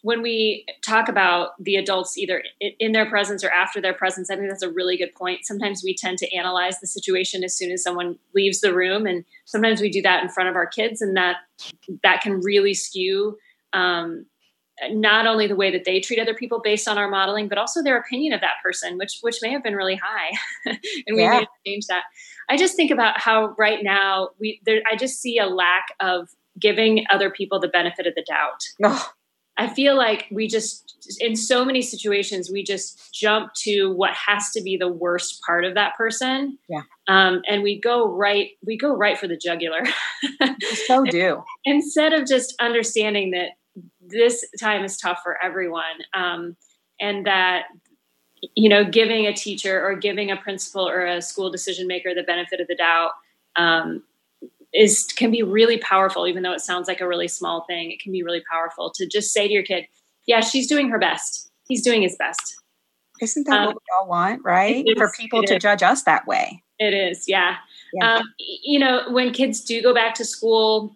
when 0.03 0.21
we 0.21 0.63
talk 0.83 1.09
about 1.09 1.51
the 1.59 1.75
adults 1.75 2.19
either 2.19 2.43
in 2.59 2.91
their 2.91 3.09
presence 3.09 3.43
or 3.43 3.49
after 3.49 3.81
their 3.81 3.93
presence, 3.93 4.29
I 4.29 4.35
think 4.35 4.49
that's 4.49 4.61
a 4.61 4.71
really 4.71 4.95
good 4.95 5.15
point. 5.15 5.39
Sometimes 5.43 5.81
we 5.83 5.95
tend 5.95 6.19
to 6.19 6.35
analyze 6.35 6.79
the 6.79 6.87
situation 6.87 7.43
as 7.43 7.57
soon 7.57 7.71
as 7.71 7.81
someone 7.81 8.19
leaves 8.35 8.61
the 8.61 8.75
room, 8.75 9.07
and 9.07 9.25
sometimes 9.45 9.81
we 9.81 9.89
do 9.89 10.03
that 10.03 10.21
in 10.21 10.29
front 10.29 10.49
of 10.49 10.55
our 10.55 10.67
kids, 10.67 11.01
and 11.01 11.17
that 11.17 11.37
that 12.03 12.21
can 12.21 12.41
really 12.41 12.75
skew 12.75 13.37
um, 13.73 14.27
not 14.91 15.27
only 15.27 15.47
the 15.47 15.55
way 15.55 15.71
that 15.71 15.85
they 15.85 15.99
treat 15.99 16.19
other 16.19 16.33
people 16.33 16.61
based 16.63 16.87
on 16.87 16.97
our 16.97 17.09
modeling, 17.09 17.47
but 17.47 17.57
also 17.57 17.83
their 17.83 17.97
opinion 17.97 18.33
of 18.33 18.41
that 18.41 18.55
person, 18.63 18.97
which 18.97 19.19
which 19.21 19.39
may 19.41 19.51
have 19.51 19.63
been 19.63 19.75
really 19.75 19.99
high, 20.01 20.31
and 20.65 21.15
we 21.15 21.21
yeah. 21.21 21.39
need 21.39 21.45
to 21.45 21.71
change 21.71 21.85
that. 21.87 22.03
I 22.49 22.57
just 22.57 22.75
think 22.75 22.91
about 22.91 23.19
how 23.19 23.55
right 23.57 23.79
now 23.83 24.29
we 24.39 24.61
there. 24.65 24.81
I 24.91 24.95
just 24.95 25.21
see 25.21 25.37
a 25.37 25.47
lack 25.47 25.87
of 25.99 26.29
giving 26.59 27.05
other 27.09 27.29
people 27.29 27.59
the 27.59 27.67
benefit 27.67 28.07
of 28.07 28.15
the 28.15 28.25
doubt. 28.27 28.61
Oh. 28.83 29.11
I 29.59 29.67
feel 29.67 29.97
like 29.97 30.25
we 30.31 30.47
just, 30.47 31.17
in 31.19 31.35
so 31.35 31.65
many 31.65 31.81
situations, 31.81 32.49
we 32.49 32.63
just 32.63 33.13
jump 33.13 33.53
to 33.65 33.91
what 33.91 34.13
has 34.13 34.51
to 34.51 34.61
be 34.61 34.77
the 34.77 34.87
worst 34.87 35.41
part 35.45 35.65
of 35.65 35.73
that 35.75 35.97
person. 35.97 36.57
Yeah. 36.69 36.83
Um, 37.09 37.41
and 37.45 37.61
we 37.61 37.77
go 37.77 38.07
right, 38.07 38.51
we 38.65 38.77
go 38.77 38.95
right 38.95 39.17
for 39.17 39.27
the 39.27 39.35
jugular. 39.35 39.83
so 40.87 41.03
do. 41.03 41.43
Instead 41.65 42.13
of 42.13 42.25
just 42.25 42.55
understanding 42.61 43.31
that 43.31 43.49
this 44.01 44.45
time 44.59 44.83
is 44.83 44.97
tough 44.97 45.19
for 45.23 45.37
everyone. 45.43 45.83
Um, 46.13 46.55
and 46.99 47.25
that, 47.25 47.65
you 48.55 48.69
know, 48.69 48.83
giving 48.83 49.25
a 49.25 49.33
teacher 49.33 49.85
or 49.85 49.95
giving 49.95 50.31
a 50.31 50.37
principal 50.37 50.87
or 50.87 51.05
a 51.05 51.21
school 51.21 51.49
decision 51.49 51.87
maker 51.87 52.13
the 52.13 52.23
benefit 52.23 52.59
of 52.59 52.67
the 52.67 52.75
doubt 52.75 53.11
um, 53.55 54.03
is 54.73 55.03
can 55.15 55.31
be 55.31 55.43
really 55.43 55.77
powerful 55.77 56.27
even 56.27 56.43
though 56.43 56.53
it 56.53 56.61
sounds 56.61 56.87
like 56.87 57.01
a 57.01 57.07
really 57.07 57.27
small 57.27 57.65
thing 57.65 57.91
it 57.91 57.99
can 57.99 58.11
be 58.11 58.23
really 58.23 58.43
powerful 58.51 58.91
to 58.91 59.07
just 59.07 59.31
say 59.33 59.47
to 59.47 59.53
your 59.53 59.63
kid 59.63 59.85
yeah 60.27 60.41
she's 60.41 60.67
doing 60.67 60.89
her 60.89 60.99
best 60.99 61.49
he's 61.67 61.83
doing 61.83 62.01
his 62.01 62.15
best 62.17 62.55
isn't 63.21 63.47
that 63.47 63.59
um, 63.59 63.65
what 63.67 63.75
we 63.75 63.99
all 63.99 64.07
want 64.07 64.41
right 64.43 64.85
is, 64.87 64.93
for 64.95 65.11
people 65.17 65.43
to 65.43 65.55
is. 65.55 65.61
judge 65.61 65.81
us 65.81 66.03
that 66.03 66.27
way 66.27 66.63
it 66.77 66.93
is 66.93 67.25
yeah, 67.27 67.57
yeah. 67.93 68.15
Um, 68.15 68.23
you 68.39 68.79
know 68.79 69.09
when 69.09 69.33
kids 69.33 69.61
do 69.61 69.81
go 69.81 69.93
back 69.93 70.13
to 70.15 70.25
school 70.25 70.95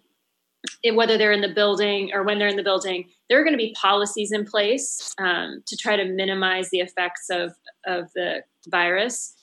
it, 0.82 0.94
whether 0.94 1.18
they're 1.18 1.32
in 1.32 1.40
the 1.40 1.52
building 1.52 2.10
or 2.12 2.22
when 2.22 2.38
they're 2.38 2.48
in 2.48 2.56
the 2.56 2.62
building 2.62 3.08
there 3.28 3.40
are 3.40 3.44
going 3.44 3.54
to 3.54 3.58
be 3.58 3.74
policies 3.80 4.32
in 4.32 4.44
place 4.44 5.12
um, 5.18 5.62
to 5.66 5.76
try 5.76 5.96
to 5.96 6.04
minimize 6.04 6.70
the 6.70 6.80
effects 6.80 7.26
of 7.30 7.52
of 7.86 8.10
the 8.14 8.42
virus 8.68 9.34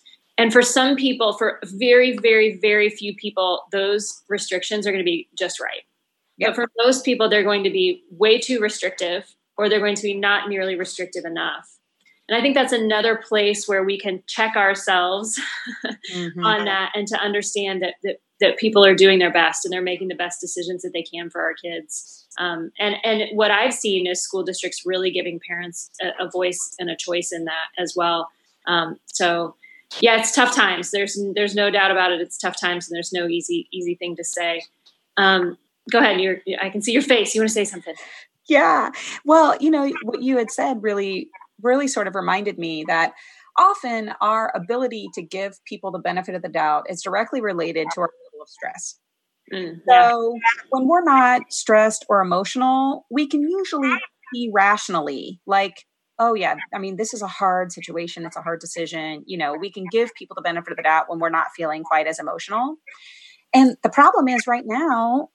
and 0.41 0.51
for 0.51 0.63
some 0.63 0.95
people, 0.95 1.33
for 1.33 1.59
very, 1.63 2.17
very, 2.17 2.57
very 2.57 2.89
few 2.89 3.15
people, 3.15 3.65
those 3.71 4.23
restrictions 4.27 4.87
are 4.87 4.91
going 4.91 5.03
to 5.03 5.05
be 5.05 5.29
just 5.37 5.59
right. 5.59 5.81
Yep. 6.37 6.49
But 6.49 6.55
for 6.55 6.71
most 6.83 7.05
people, 7.05 7.29
they're 7.29 7.43
going 7.43 7.63
to 7.63 7.69
be 7.69 8.03
way 8.09 8.39
too 8.39 8.59
restrictive 8.59 9.35
or 9.55 9.69
they're 9.69 9.79
going 9.79 9.95
to 9.95 10.01
be 10.01 10.15
not 10.15 10.49
nearly 10.49 10.75
restrictive 10.75 11.25
enough. 11.25 11.69
And 12.29 12.37
I 12.37 12.41
think 12.41 12.55
that's 12.55 12.73
another 12.73 13.17
place 13.17 13.67
where 13.67 13.83
we 13.83 13.99
can 13.99 14.23
check 14.27 14.55
ourselves 14.55 15.39
mm-hmm. 16.13 16.45
on 16.45 16.65
that 16.65 16.91
and 16.95 17.07
to 17.07 17.17
understand 17.17 17.81
that, 17.81 17.95
that, 18.03 18.21
that 18.39 18.57
people 18.57 18.85
are 18.85 18.95
doing 18.95 19.19
their 19.19 19.31
best 19.31 19.65
and 19.65 19.71
they're 19.71 19.81
making 19.81 20.07
the 20.07 20.15
best 20.15 20.39
decisions 20.39 20.81
that 20.81 20.91
they 20.93 21.03
can 21.03 21.29
for 21.29 21.41
our 21.41 21.53
kids. 21.53 22.25
Um, 22.37 22.71
and 22.79 22.95
and 23.03 23.23
what 23.33 23.51
I've 23.51 23.73
seen 23.73 24.07
is 24.07 24.21
school 24.21 24.43
districts 24.43 24.85
really 24.85 25.11
giving 25.11 25.39
parents 25.45 25.91
a, 26.01 26.25
a 26.25 26.29
voice 26.29 26.75
and 26.79 26.89
a 26.89 26.95
choice 26.95 27.31
in 27.31 27.45
that 27.45 27.67
as 27.77 27.93
well. 27.95 28.29
Um, 28.67 28.97
so 29.05 29.55
yeah, 29.99 30.19
it's 30.19 30.33
tough 30.33 30.55
times. 30.55 30.91
There's 30.91 31.19
there's 31.35 31.55
no 31.55 31.69
doubt 31.69 31.91
about 31.91 32.11
it. 32.11 32.21
It's 32.21 32.37
tough 32.37 32.59
times, 32.59 32.89
and 32.89 32.95
there's 32.95 33.11
no 33.11 33.27
easy 33.27 33.67
easy 33.71 33.95
thing 33.95 34.15
to 34.15 34.23
say. 34.23 34.63
Um, 35.17 35.57
go 35.91 35.99
ahead. 35.99 36.21
You're, 36.21 36.37
I 36.61 36.69
can 36.69 36.81
see 36.81 36.93
your 36.93 37.01
face. 37.01 37.35
You 37.35 37.41
want 37.41 37.49
to 37.49 37.53
say 37.53 37.65
something? 37.65 37.95
Yeah. 38.47 38.91
Well, 39.25 39.57
you 39.59 39.69
know 39.69 39.91
what 40.03 40.21
you 40.21 40.37
had 40.37 40.51
said 40.51 40.81
really 40.81 41.29
really 41.63 41.87
sort 41.87 42.07
of 42.07 42.15
reminded 42.15 42.57
me 42.57 42.83
that 42.87 43.13
often 43.57 44.13
our 44.21 44.51
ability 44.55 45.09
to 45.13 45.21
give 45.21 45.63
people 45.65 45.91
the 45.91 45.99
benefit 45.99 46.35
of 46.35 46.41
the 46.41 46.49
doubt 46.49 46.85
is 46.89 47.01
directly 47.01 47.41
related 47.41 47.87
to 47.93 48.01
our 48.01 48.09
level 48.25 48.43
of 48.43 48.49
stress. 48.49 48.99
Mm, 49.53 49.81
yeah. 49.87 50.09
So 50.09 50.37
when 50.69 50.87
we're 50.87 51.03
not 51.03 51.41
stressed 51.49 52.05
or 52.09 52.21
emotional, 52.21 53.05
we 53.09 53.27
can 53.27 53.41
usually 53.41 53.93
be 54.31 54.49
rationally 54.53 55.39
like 55.45 55.85
oh 56.19 56.33
yeah 56.33 56.55
i 56.73 56.77
mean 56.77 56.95
this 56.95 57.13
is 57.13 57.21
a 57.21 57.27
hard 57.27 57.71
situation 57.71 58.25
it's 58.25 58.37
a 58.37 58.41
hard 58.41 58.59
decision 58.59 59.23
you 59.25 59.37
know 59.37 59.53
we 59.59 59.69
can 59.69 59.85
give 59.91 60.13
people 60.15 60.35
the 60.35 60.41
benefit 60.41 60.71
of 60.71 60.77
the 60.77 60.83
doubt 60.83 61.09
when 61.09 61.19
we're 61.19 61.29
not 61.29 61.47
feeling 61.55 61.83
quite 61.83 62.07
as 62.07 62.19
emotional 62.19 62.75
and 63.53 63.75
the 63.83 63.89
problem 63.89 64.27
is 64.29 64.47
right 64.47 64.63
now 64.65 65.27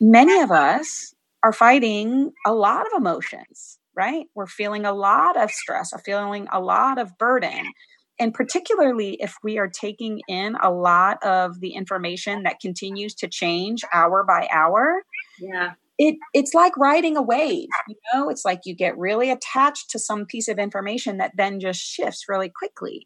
many 0.00 0.40
of 0.40 0.50
us 0.50 1.14
are 1.42 1.52
fighting 1.52 2.32
a 2.44 2.52
lot 2.52 2.86
of 2.86 2.92
emotions 2.98 3.78
right? 3.96 4.26
We're 4.34 4.46
feeling 4.46 4.84
a 4.84 4.92
lot 4.92 5.36
of 5.36 5.50
stress 5.50 5.92
or 5.92 5.98
feeling 5.98 6.46
a 6.52 6.60
lot 6.60 6.98
of 6.98 7.16
burden. 7.18 7.72
And 8.18 8.32
particularly 8.32 9.16
if 9.20 9.34
we 9.42 9.58
are 9.58 9.68
taking 9.68 10.20
in 10.28 10.56
a 10.62 10.70
lot 10.70 11.22
of 11.22 11.60
the 11.60 11.70
information 11.70 12.44
that 12.44 12.60
continues 12.60 13.14
to 13.16 13.28
change 13.28 13.82
hour 13.92 14.24
by 14.24 14.48
hour 14.50 15.02
yeah. 15.38 15.72
it 15.98 16.16
it's 16.32 16.54
like 16.54 16.74
riding 16.78 17.16
a 17.16 17.22
wave 17.22 17.68
you 17.88 17.96
know? 18.14 18.30
It's 18.30 18.44
like 18.44 18.60
you 18.64 18.74
get 18.74 18.96
really 18.96 19.30
attached 19.30 19.90
to 19.90 19.98
some 19.98 20.24
piece 20.24 20.48
of 20.48 20.58
information 20.58 21.18
that 21.18 21.32
then 21.36 21.60
just 21.60 21.80
shifts 21.80 22.24
really 22.28 22.48
quickly. 22.48 23.04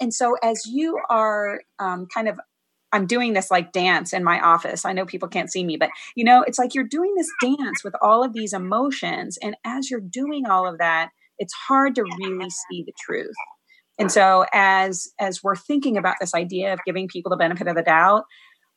And 0.00 0.12
so 0.12 0.36
as 0.42 0.62
you 0.66 0.98
are 1.10 1.60
um, 1.78 2.06
kind 2.12 2.28
of 2.28 2.38
i'm 2.92 3.06
doing 3.06 3.32
this 3.32 3.50
like 3.50 3.72
dance 3.72 4.12
in 4.12 4.24
my 4.24 4.40
office 4.40 4.84
i 4.84 4.92
know 4.92 5.04
people 5.04 5.28
can't 5.28 5.50
see 5.50 5.64
me 5.64 5.76
but 5.76 5.90
you 6.14 6.24
know 6.24 6.42
it's 6.46 6.58
like 6.58 6.74
you're 6.74 6.84
doing 6.84 7.12
this 7.16 7.30
dance 7.40 7.82
with 7.84 7.94
all 8.00 8.24
of 8.24 8.32
these 8.32 8.52
emotions 8.52 9.38
and 9.42 9.56
as 9.64 9.90
you're 9.90 10.00
doing 10.00 10.46
all 10.46 10.66
of 10.66 10.78
that 10.78 11.10
it's 11.38 11.54
hard 11.54 11.94
to 11.94 12.02
really 12.02 12.50
see 12.50 12.82
the 12.84 12.92
truth 13.04 13.34
and 13.98 14.10
so 14.10 14.44
as 14.52 15.08
as 15.20 15.42
we're 15.42 15.56
thinking 15.56 15.96
about 15.96 16.16
this 16.20 16.34
idea 16.34 16.72
of 16.72 16.80
giving 16.86 17.08
people 17.08 17.30
the 17.30 17.36
benefit 17.36 17.66
of 17.68 17.76
the 17.76 17.82
doubt 17.82 18.24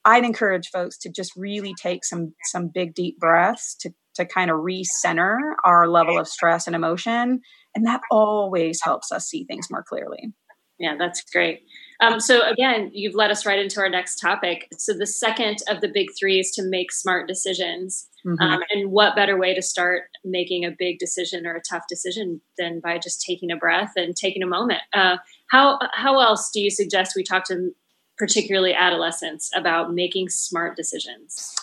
I'd 0.06 0.24
encourage 0.24 0.70
folks 0.70 1.00
to 1.00 1.10
just 1.10 1.32
really 1.36 1.74
take 1.82 2.06
some 2.06 2.36
some 2.44 2.70
big 2.72 2.94
deep 2.94 3.18
breaths 3.20 3.76
to 3.82 3.92
to 4.16 4.26
kind 4.26 4.50
of 4.50 4.58
recenter 4.58 5.38
our 5.64 5.88
level 5.88 6.18
of 6.18 6.28
stress 6.28 6.68
and 6.68 6.76
emotion, 6.76 7.42
and 7.74 7.86
that 7.86 8.02
always 8.12 8.80
helps 8.82 9.12
us 9.12 9.26
see 9.28 9.46
things 9.46 9.68
more 9.70 9.84
clearly. 9.88 10.32
Yeah, 10.80 10.96
that's 10.98 11.22
great. 11.34 11.62
Um, 12.02 12.20
so 12.20 12.48
again, 12.48 12.92
you've 12.94 13.16
led 13.16 13.32
us 13.32 13.46
right 13.46 13.60
into 13.60 13.80
our 13.80 13.90
next 13.90 14.18
topic. 14.18 14.68
So 14.78 14.94
the 14.94 15.06
second 15.06 15.60
of 15.70 15.82
the 15.82 15.88
big 15.88 16.08
three 16.18 16.40
is 16.40 16.52
to 16.52 16.64
make 16.64 16.92
smart 16.92 17.28
decisions. 17.28 18.08
Mm-hmm. 18.26 18.42
Um, 18.42 18.64
and 18.72 18.92
what 18.92 19.16
better 19.16 19.38
way 19.38 19.54
to 19.54 19.62
start 19.62 20.04
making 20.24 20.66
a 20.66 20.72
big 20.72 21.00
decision 21.00 21.46
or 21.46 21.56
a 21.56 21.62
tough 21.62 21.84
decision 21.88 22.42
than 22.58 22.80
by 22.80 22.98
just 22.98 23.22
taking 23.22 23.52
a 23.52 23.56
breath 23.56 23.94
and 23.96 24.16
taking 24.16 24.44
a 24.44 24.48
moment? 24.48 24.82
Uh, 24.94 25.18
how 25.52 25.80
how 25.94 26.20
else 26.20 26.50
do 26.52 26.60
you 26.60 26.72
suggest 26.72 27.14
we 27.16 27.24
talk 27.24 27.46
to 27.46 27.72
particularly 28.18 28.74
adolescents, 28.74 29.52
about 29.56 29.94
making 29.94 30.30
smart 30.30 30.76
decisions? 30.76 31.56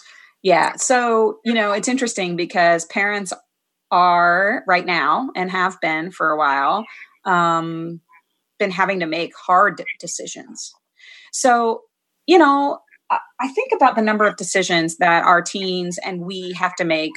Yeah. 0.43 0.75
So, 0.77 1.39
you 1.45 1.55
know, 1.55 1.73
it's 1.73 1.89
interesting 1.89 2.37
because 2.37 2.85
parents 2.87 3.33
are 3.91 4.65
right 4.67 4.85
now 4.85 5.31
and 5.37 5.51
have 5.51 5.81
been 5.81 6.11
for 6.11 6.31
a 6.31 6.37
while 6.37 6.85
um, 7.25 8.01
been 8.62 8.71
having 8.71 9.00
to 9.00 9.07
make 9.07 9.33
hard 9.37 9.83
decisions. 9.99 10.73
So, 11.33 11.83
you 12.26 12.38
know, 12.38 12.78
I 13.11 13.49
think 13.49 13.73
about 13.75 13.97
the 13.97 14.02
number 14.02 14.25
of 14.25 14.37
decisions 14.37 14.99
that 14.99 15.25
our 15.25 15.42
teens 15.42 15.99
and 16.04 16.23
we 16.23 16.52
have 16.52 16.75
to 16.76 16.85
make 16.85 17.12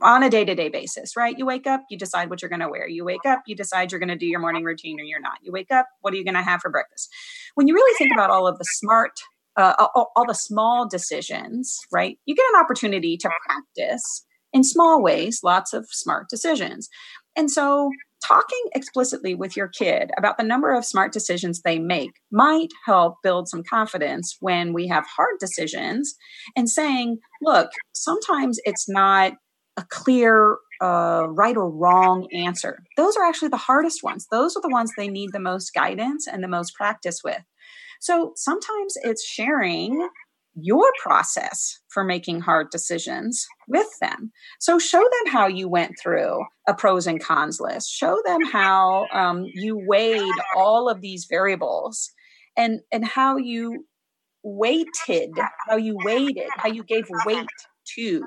on 0.00 0.22
a 0.22 0.30
day 0.30 0.44
to 0.44 0.54
day 0.54 0.68
basis, 0.68 1.16
right? 1.16 1.36
You 1.36 1.44
wake 1.44 1.66
up, 1.66 1.82
you 1.90 1.98
decide 1.98 2.30
what 2.30 2.40
you're 2.40 2.48
going 2.48 2.60
to 2.60 2.68
wear. 2.68 2.88
You 2.88 3.04
wake 3.04 3.26
up, 3.26 3.42
you 3.46 3.56
decide 3.56 3.90
you're 3.90 3.98
going 3.98 4.08
to 4.08 4.16
do 4.16 4.26
your 4.26 4.38
morning 4.38 4.62
routine 4.62 5.00
or 5.00 5.02
you're 5.02 5.20
not. 5.20 5.38
You 5.42 5.50
wake 5.50 5.72
up, 5.72 5.86
what 6.00 6.14
are 6.14 6.16
you 6.16 6.24
going 6.24 6.36
to 6.36 6.42
have 6.42 6.60
for 6.60 6.70
breakfast? 6.70 7.10
When 7.56 7.66
you 7.66 7.74
really 7.74 7.94
think 7.98 8.12
about 8.14 8.30
all 8.30 8.46
of 8.46 8.58
the 8.58 8.64
smart, 8.64 9.18
uh, 9.56 9.74
all, 9.96 10.12
all 10.14 10.26
the 10.26 10.34
small 10.34 10.88
decisions, 10.88 11.80
right? 11.90 12.16
You 12.24 12.36
get 12.36 12.46
an 12.54 12.60
opportunity 12.60 13.16
to 13.16 13.30
practice 13.44 14.24
in 14.52 14.62
small 14.62 15.02
ways 15.02 15.40
lots 15.42 15.72
of 15.72 15.86
smart 15.90 16.28
decisions. 16.30 16.88
And 17.36 17.50
so, 17.50 17.90
talking 18.24 18.62
explicitly 18.74 19.34
with 19.34 19.56
your 19.56 19.68
kid 19.68 20.10
about 20.18 20.38
the 20.38 20.44
number 20.44 20.74
of 20.74 20.84
smart 20.84 21.12
decisions 21.12 21.60
they 21.60 21.78
make 21.78 22.10
might 22.30 22.70
help 22.84 23.16
build 23.22 23.48
some 23.48 23.62
confidence 23.62 24.36
when 24.40 24.72
we 24.72 24.88
have 24.88 25.06
hard 25.06 25.36
decisions 25.40 26.14
and 26.56 26.68
saying, 26.68 27.18
look, 27.42 27.70
sometimes 27.94 28.58
it's 28.64 28.88
not 28.88 29.34
a 29.76 29.84
clear 29.88 30.58
uh, 30.80 31.26
right 31.28 31.56
or 31.56 31.70
wrong 31.70 32.28
answer. 32.32 32.82
Those 32.96 33.16
are 33.16 33.24
actually 33.24 33.48
the 33.48 33.56
hardest 33.56 34.02
ones. 34.02 34.26
Those 34.30 34.56
are 34.56 34.62
the 34.62 34.68
ones 34.68 34.92
they 34.96 35.08
need 35.08 35.30
the 35.32 35.40
most 35.40 35.72
guidance 35.74 36.26
and 36.26 36.42
the 36.42 36.48
most 36.48 36.74
practice 36.74 37.20
with. 37.24 37.42
So 38.00 38.32
sometimes 38.36 38.94
it's 39.02 39.24
sharing 39.24 40.08
your 40.60 40.90
process 41.02 41.78
for 41.88 42.04
making 42.04 42.40
hard 42.40 42.70
decisions 42.70 43.46
with 43.68 43.88
them. 44.00 44.32
So 44.60 44.78
show 44.78 45.00
them 45.00 45.32
how 45.32 45.46
you 45.46 45.68
went 45.68 45.96
through 46.00 46.44
a 46.66 46.74
pros 46.74 47.06
and 47.06 47.22
cons 47.22 47.60
list. 47.60 47.90
Show 47.90 48.20
them 48.24 48.44
how 48.44 49.06
um, 49.12 49.46
you 49.54 49.80
weighed 49.86 50.22
all 50.56 50.88
of 50.88 51.00
these 51.00 51.26
variables 51.28 52.10
and 52.56 52.80
and 52.92 53.04
how 53.04 53.36
you 53.36 53.84
weighted, 54.42 55.30
how 55.68 55.76
you 55.76 55.96
weighted, 56.04 56.48
how 56.56 56.68
you 56.68 56.84
gave 56.84 57.06
weight 57.26 57.48
to 57.96 58.22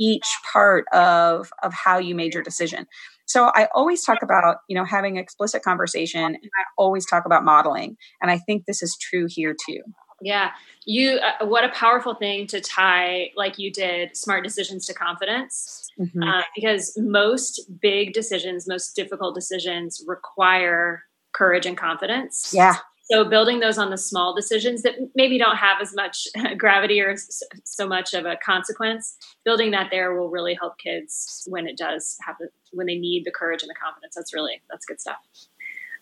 each 0.00 0.26
part 0.52 0.86
of 0.92 1.50
of 1.62 1.72
how 1.74 1.98
you 1.98 2.14
made 2.14 2.32
your 2.32 2.42
decision 2.42 2.86
so 3.26 3.52
i 3.54 3.68
always 3.74 4.02
talk 4.02 4.22
about 4.22 4.56
you 4.66 4.74
know 4.74 4.84
having 4.84 5.16
explicit 5.16 5.62
conversation 5.62 6.24
and 6.24 6.36
i 6.36 6.64
always 6.78 7.04
talk 7.06 7.26
about 7.26 7.44
modeling 7.44 7.96
and 8.22 8.30
i 8.30 8.38
think 8.38 8.64
this 8.64 8.82
is 8.82 8.96
true 9.00 9.26
here 9.28 9.54
too 9.68 9.80
Yeah. 10.20 10.50
You, 10.84 11.18
uh, 11.18 11.46
what 11.46 11.64
a 11.64 11.68
powerful 11.70 12.14
thing 12.14 12.46
to 12.48 12.60
tie, 12.60 13.30
like 13.36 13.58
you 13.58 13.72
did, 13.72 14.16
smart 14.16 14.44
decisions 14.44 14.86
to 14.86 14.94
confidence. 14.94 15.88
Mm-hmm. 15.98 16.22
Uh, 16.22 16.42
because 16.54 16.96
most 16.98 17.62
big 17.80 18.12
decisions, 18.12 18.66
most 18.66 18.94
difficult 18.94 19.34
decisions 19.34 20.02
require 20.06 21.04
courage 21.32 21.66
and 21.66 21.76
confidence. 21.76 22.52
Yeah. 22.54 22.76
So 23.10 23.24
building 23.24 23.58
those 23.58 23.76
on 23.76 23.90
the 23.90 23.98
small 23.98 24.34
decisions 24.34 24.82
that 24.82 24.94
maybe 25.16 25.36
don't 25.36 25.56
have 25.56 25.80
as 25.80 25.92
much 25.94 26.28
gravity 26.56 27.00
or 27.00 27.16
so 27.64 27.88
much 27.88 28.14
of 28.14 28.24
a 28.24 28.36
consequence, 28.36 29.16
building 29.44 29.72
that 29.72 29.88
there 29.90 30.14
will 30.14 30.30
really 30.30 30.54
help 30.54 30.78
kids 30.78 31.44
when 31.48 31.66
it 31.66 31.76
does 31.76 32.16
happen, 32.24 32.48
when 32.72 32.86
they 32.86 32.96
need 32.96 33.24
the 33.24 33.32
courage 33.32 33.62
and 33.62 33.70
the 33.70 33.74
confidence. 33.74 34.14
That's 34.14 34.32
really, 34.32 34.62
that's 34.70 34.86
good 34.86 35.00
stuff. 35.00 35.18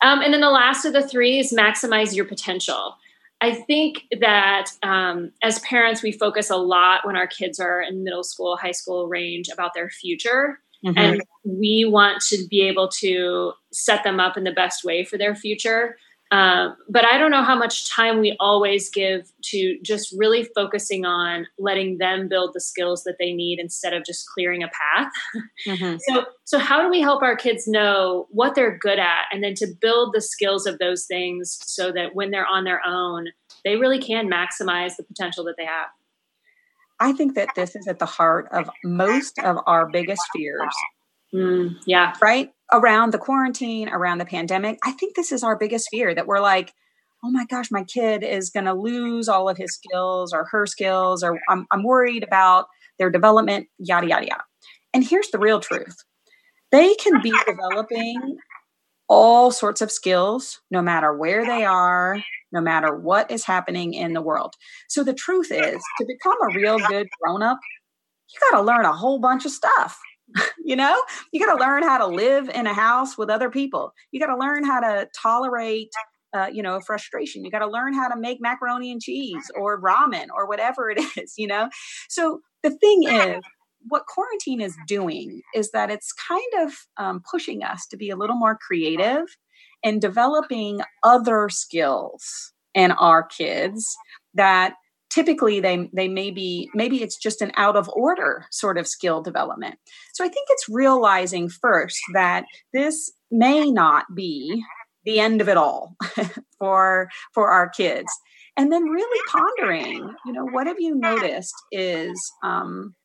Um, 0.01 0.21
and 0.21 0.33
then 0.33 0.41
the 0.41 0.51
last 0.51 0.85
of 0.85 0.93
the 0.93 1.05
three 1.05 1.39
is 1.39 1.51
maximize 1.51 2.15
your 2.15 2.25
potential. 2.25 2.95
I 3.41 3.53
think 3.53 4.05
that 4.19 4.71
um, 4.83 5.31
as 5.41 5.59
parents, 5.59 6.03
we 6.03 6.11
focus 6.11 6.49
a 6.49 6.57
lot 6.57 7.05
when 7.05 7.15
our 7.15 7.27
kids 7.27 7.59
are 7.59 7.81
in 7.81 8.03
middle 8.03 8.23
school, 8.23 8.57
high 8.57 8.71
school 8.71 9.07
range 9.07 9.47
about 9.51 9.73
their 9.73 9.89
future. 9.89 10.59
Mm-hmm. 10.85 10.97
And 10.97 11.21
we 11.43 11.85
want 11.85 12.21
to 12.29 12.45
be 12.49 12.61
able 12.61 12.89
to 12.99 13.53
set 13.71 14.03
them 14.03 14.19
up 14.19 14.37
in 14.37 14.43
the 14.43 14.51
best 14.51 14.83
way 14.83 15.03
for 15.03 15.17
their 15.17 15.35
future. 15.35 15.97
Um, 16.31 16.75
but 16.87 17.05
I 17.05 17.17
don't 17.17 17.31
know 17.31 17.43
how 17.43 17.57
much 17.57 17.89
time 17.89 18.19
we 18.19 18.35
always 18.39 18.89
give 18.91 19.31
to 19.45 19.79
just 19.81 20.13
really 20.15 20.43
focusing 20.43 21.03
on 21.03 21.47
letting 21.57 21.97
them 21.97 22.27
build 22.27 22.51
the 22.53 22.61
skills 22.61 23.03
that 23.05 23.15
they 23.17 23.33
need 23.33 23.59
instead 23.59 23.93
of 23.93 24.05
just 24.05 24.29
clearing 24.29 24.61
a 24.61 24.67
path. 24.67 25.11
Mm-hmm. 25.67 25.97
so, 26.07 26.25
so 26.43 26.59
how 26.59 26.81
do 26.81 26.89
we 26.89 27.01
help 27.01 27.23
our 27.23 27.35
kids 27.35 27.67
know 27.67 28.27
what 28.29 28.53
they're 28.53 28.77
good 28.77 28.99
at, 28.99 29.23
and 29.31 29.43
then 29.43 29.55
to 29.55 29.67
build 29.81 30.13
the 30.13 30.21
skills 30.21 30.65
of 30.67 30.77
those 30.77 31.05
things 31.05 31.59
so 31.65 31.91
that 31.91 32.13
when 32.13 32.29
they're 32.31 32.47
on 32.47 32.63
their 32.63 32.81
own, 32.85 33.27
they 33.65 33.75
really 33.75 33.99
can 33.99 34.29
maximize 34.29 34.95
the 34.97 35.03
potential 35.03 35.43
that 35.45 35.55
they 35.57 35.65
have. 35.65 35.87
I 36.99 37.13
think 37.13 37.35
that 37.35 37.49
this 37.55 37.75
is 37.75 37.87
at 37.87 37.99
the 37.99 38.05
heart 38.05 38.49
of 38.51 38.69
most 38.83 39.39
of 39.39 39.57
our 39.65 39.89
biggest 39.89 40.21
fears. 40.33 40.73
Mm, 41.33 41.75
yeah. 41.85 42.13
Right? 42.21 42.51
Around 42.71 43.13
the 43.13 43.17
quarantine, 43.17 43.89
around 43.89 44.19
the 44.19 44.25
pandemic, 44.25 44.79
I 44.83 44.91
think 44.91 45.15
this 45.15 45.31
is 45.31 45.43
our 45.43 45.57
biggest 45.57 45.89
fear 45.89 46.13
that 46.13 46.27
we're 46.27 46.39
like, 46.39 46.73
oh 47.23 47.31
my 47.31 47.45
gosh, 47.45 47.71
my 47.71 47.83
kid 47.83 48.23
is 48.23 48.49
going 48.49 48.65
to 48.65 48.73
lose 48.73 49.27
all 49.27 49.49
of 49.49 49.57
his 49.57 49.73
skills 49.73 50.33
or 50.33 50.45
her 50.51 50.65
skills, 50.65 51.23
or 51.23 51.39
I'm, 51.49 51.65
I'm 51.71 51.83
worried 51.83 52.23
about 52.23 52.67
their 52.97 53.09
development, 53.09 53.67
yada, 53.77 54.07
yada, 54.07 54.27
yada. 54.27 54.43
And 54.93 55.03
here's 55.03 55.29
the 55.29 55.39
real 55.39 55.59
truth 55.59 55.97
they 56.71 56.93
can 56.95 57.21
be 57.21 57.33
developing 57.47 58.37
all 59.07 59.49
sorts 59.49 59.81
of 59.81 59.91
skills 59.91 60.61
no 60.69 60.81
matter 60.81 61.11
where 61.13 61.45
they 61.45 61.65
are, 61.65 62.21
no 62.51 62.61
matter 62.61 62.95
what 62.95 63.31
is 63.31 63.43
happening 63.43 63.93
in 63.93 64.13
the 64.13 64.21
world. 64.21 64.53
So 64.87 65.03
the 65.03 65.13
truth 65.13 65.51
is, 65.51 65.81
to 65.99 66.05
become 66.05 66.37
a 66.43 66.55
real 66.55 66.77
good 66.77 67.07
grown 67.21 67.41
up, 67.41 67.57
you 68.31 68.39
got 68.51 68.57
to 68.57 68.63
learn 68.63 68.85
a 68.85 68.93
whole 68.93 69.19
bunch 69.19 69.45
of 69.45 69.51
stuff. 69.51 69.99
You 70.63 70.75
know, 70.75 71.01
you 71.31 71.45
got 71.45 71.55
to 71.55 71.59
learn 71.59 71.83
how 71.83 71.97
to 71.97 72.07
live 72.07 72.49
in 72.49 72.67
a 72.67 72.73
house 72.73 73.17
with 73.17 73.29
other 73.29 73.49
people. 73.49 73.93
You 74.11 74.19
got 74.19 74.33
to 74.33 74.37
learn 74.37 74.63
how 74.63 74.79
to 74.79 75.07
tolerate, 75.19 75.91
uh, 76.33 76.47
you 76.51 76.61
know, 76.61 76.79
frustration. 76.79 77.43
You 77.43 77.51
got 77.51 77.59
to 77.59 77.67
learn 77.67 77.93
how 77.93 78.07
to 78.07 78.19
make 78.19 78.39
macaroni 78.41 78.91
and 78.91 79.01
cheese 79.01 79.49
or 79.55 79.81
ramen 79.81 80.27
or 80.35 80.47
whatever 80.47 80.89
it 80.89 80.99
is, 81.17 81.33
you 81.37 81.47
know. 81.47 81.69
So 82.07 82.41
the 82.63 82.71
thing 82.71 83.03
is, 83.03 83.43
what 83.87 84.05
quarantine 84.07 84.61
is 84.61 84.75
doing 84.87 85.41
is 85.55 85.71
that 85.71 85.89
it's 85.89 86.11
kind 86.11 86.67
of 86.67 86.73
um, 86.97 87.23
pushing 87.29 87.63
us 87.63 87.87
to 87.87 87.97
be 87.97 88.09
a 88.09 88.17
little 88.17 88.35
more 88.35 88.57
creative 88.57 89.23
and 89.83 90.01
developing 90.01 90.81
other 91.03 91.47
skills 91.49 92.53
in 92.73 92.91
our 92.91 93.23
kids 93.23 93.95
that 94.33 94.73
typically 95.09 95.59
they 95.59 95.89
they 95.93 96.07
may 96.07 96.31
be 96.31 96.69
maybe 96.73 97.01
it's 97.01 97.17
just 97.17 97.41
an 97.41 97.51
out 97.55 97.75
of 97.75 97.89
order 97.89 98.45
sort 98.51 98.77
of 98.77 98.87
skill 98.87 99.21
development. 99.21 99.75
So 100.13 100.23
i 100.23 100.27
think 100.27 100.47
it's 100.49 100.69
realizing 100.69 101.49
first 101.49 101.99
that 102.13 102.45
this 102.73 103.11
may 103.31 103.71
not 103.71 104.05
be 104.15 104.63
the 105.05 105.19
end 105.19 105.41
of 105.41 105.49
it 105.49 105.57
all 105.57 105.95
for 106.59 107.09
for 107.33 107.49
our 107.49 107.69
kids. 107.69 108.11
And 108.57 108.71
then 108.71 108.83
really 108.83 109.21
pondering 109.29 110.13
you 110.25 110.33
know 110.33 110.45
what 110.45 110.67
have 110.67 110.79
you 110.79 110.95
noticed 110.95 111.55
is 111.71 112.19
um 112.43 112.95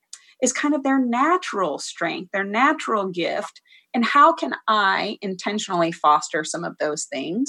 is 0.43 0.53
kind 0.53 0.75
of 0.75 0.83
their 0.83 0.99
natural 0.99 1.79
strength 1.79 2.31
their 2.33 2.45
natural 2.45 3.09
gift 3.09 3.61
and 3.95 4.05
how 4.05 4.33
can 4.33 4.55
i 4.67 5.17
intentionally 5.23 5.93
foster 5.93 6.45
some 6.45 6.65
of 6.65 6.77
those 6.79 7.05
things? 7.05 7.49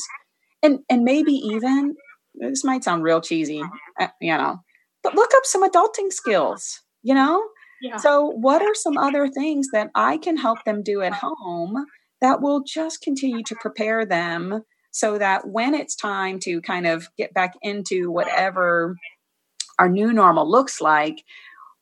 And 0.62 0.80
and 0.90 1.04
maybe 1.04 1.34
even 1.34 1.96
this 2.40 2.64
might 2.64 2.84
sound 2.84 3.04
real 3.04 3.22
cheesy, 3.22 3.62
uh-huh. 3.62 4.06
uh, 4.06 4.08
you 4.22 4.36
know, 4.36 4.60
but 5.04 5.16
look 5.16 5.32
up 5.36 5.46
some 5.46 5.64
adulting 5.64 6.08
uh-huh. 6.08 6.12
skills, 6.12 6.82
you 7.04 7.14
know? 7.14 7.44
Yeah. 7.82 7.98
So, 7.98 8.28
what 8.28 8.62
are 8.62 8.74
some 8.74 8.98
other 8.98 9.28
things 9.28 9.68
that 9.74 9.92
I 9.96 10.18
can 10.18 10.38
help 10.38 10.64
them 10.66 10.82
do 10.82 11.02
at 11.02 11.14
home 11.14 11.86
that 12.22 12.42
will 12.42 12.64
just 12.64 13.02
continue 13.02 13.44
to 13.44 13.56
uh-huh. 13.56 13.62
prepare 13.62 14.06
them 14.06 14.64
so 14.92 15.18
that 15.18 15.50
when 15.50 15.74
it's 15.74 15.96
time 15.96 16.40
to 16.40 16.62
kind 16.62 16.88
of 16.88 17.10
get 17.18 17.34
back 17.34 17.54
into 17.62 18.10
whatever 18.10 18.96
our 19.78 19.90
new 19.90 20.14
normal 20.14 20.50
looks 20.50 20.80
like, 20.80 21.24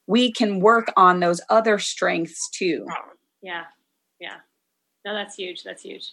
we 0.07 0.31
can 0.31 0.59
work 0.59 0.91
on 0.97 1.19
those 1.19 1.39
other 1.49 1.77
strengths 1.77 2.49
too. 2.49 2.85
Oh, 2.89 3.11
yeah. 3.41 3.65
Yeah. 4.19 4.37
No, 5.05 5.13
that's 5.13 5.35
huge. 5.35 5.63
That's 5.63 5.83
huge. 5.83 6.11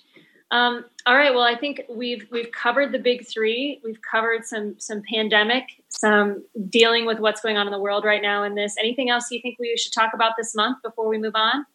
Um, 0.51 0.85
all 1.07 1.15
right. 1.15 1.33
Well, 1.33 1.45
I 1.45 1.57
think 1.57 1.83
we've 1.89 2.27
we've 2.31 2.51
covered 2.51 2.93
the 2.93 2.99
big 2.99 3.27
three. 3.27 3.81
We've 3.85 4.01
covered 4.03 4.45
some 4.45 4.75
some 4.79 5.03
pandemic, 5.09 5.65
some 5.89 6.45
dealing 6.69 7.07
with 7.07 7.21
what's 7.21 7.41
going 7.41 7.57
on 7.57 7.67
in 7.67 7.73
the 7.73 7.79
world 7.79 8.05
right 8.05 8.23
now 8.23 8.43
in 8.43 8.55
this. 8.55 8.75
Anything 8.79 9.11
else 9.11 9.31
you 9.31 9.41
think 9.41 9.59
we 9.59 9.77
should 9.77 9.93
talk 9.93 10.11
about 10.13 10.33
this 10.37 10.55
month 10.55 10.79
before 10.83 11.09
we 11.09 11.19
move 11.19 11.37
on? 11.37 11.67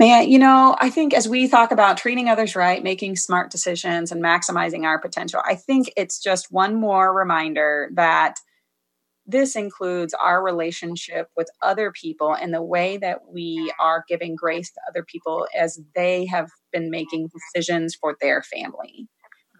Man, 0.00 0.28
you 0.28 0.38
know, 0.38 0.76
I 0.80 0.90
think 0.90 1.12
as 1.12 1.28
we 1.28 1.48
talk 1.48 1.72
about 1.72 1.96
treating 1.96 2.28
others 2.28 2.54
right, 2.54 2.82
making 2.82 3.16
smart 3.16 3.50
decisions, 3.50 4.12
and 4.12 4.22
maximizing 4.22 4.84
our 4.84 4.98
potential, 4.98 5.40
I 5.44 5.56
think 5.56 5.92
it's 5.96 6.20
just 6.20 6.52
one 6.52 6.74
more 6.76 7.12
reminder 7.12 7.90
that 7.94 8.38
this 9.28 9.54
includes 9.54 10.14
our 10.14 10.42
relationship 10.42 11.28
with 11.36 11.50
other 11.62 11.92
people 11.92 12.34
and 12.34 12.52
the 12.52 12.62
way 12.62 12.96
that 12.96 13.20
we 13.30 13.70
are 13.78 14.02
giving 14.08 14.34
grace 14.34 14.72
to 14.72 14.80
other 14.88 15.04
people 15.04 15.46
as 15.56 15.78
they 15.94 16.24
have 16.26 16.48
been 16.72 16.90
making 16.90 17.28
decisions 17.54 17.94
for 17.94 18.16
their 18.22 18.42
family. 18.42 19.06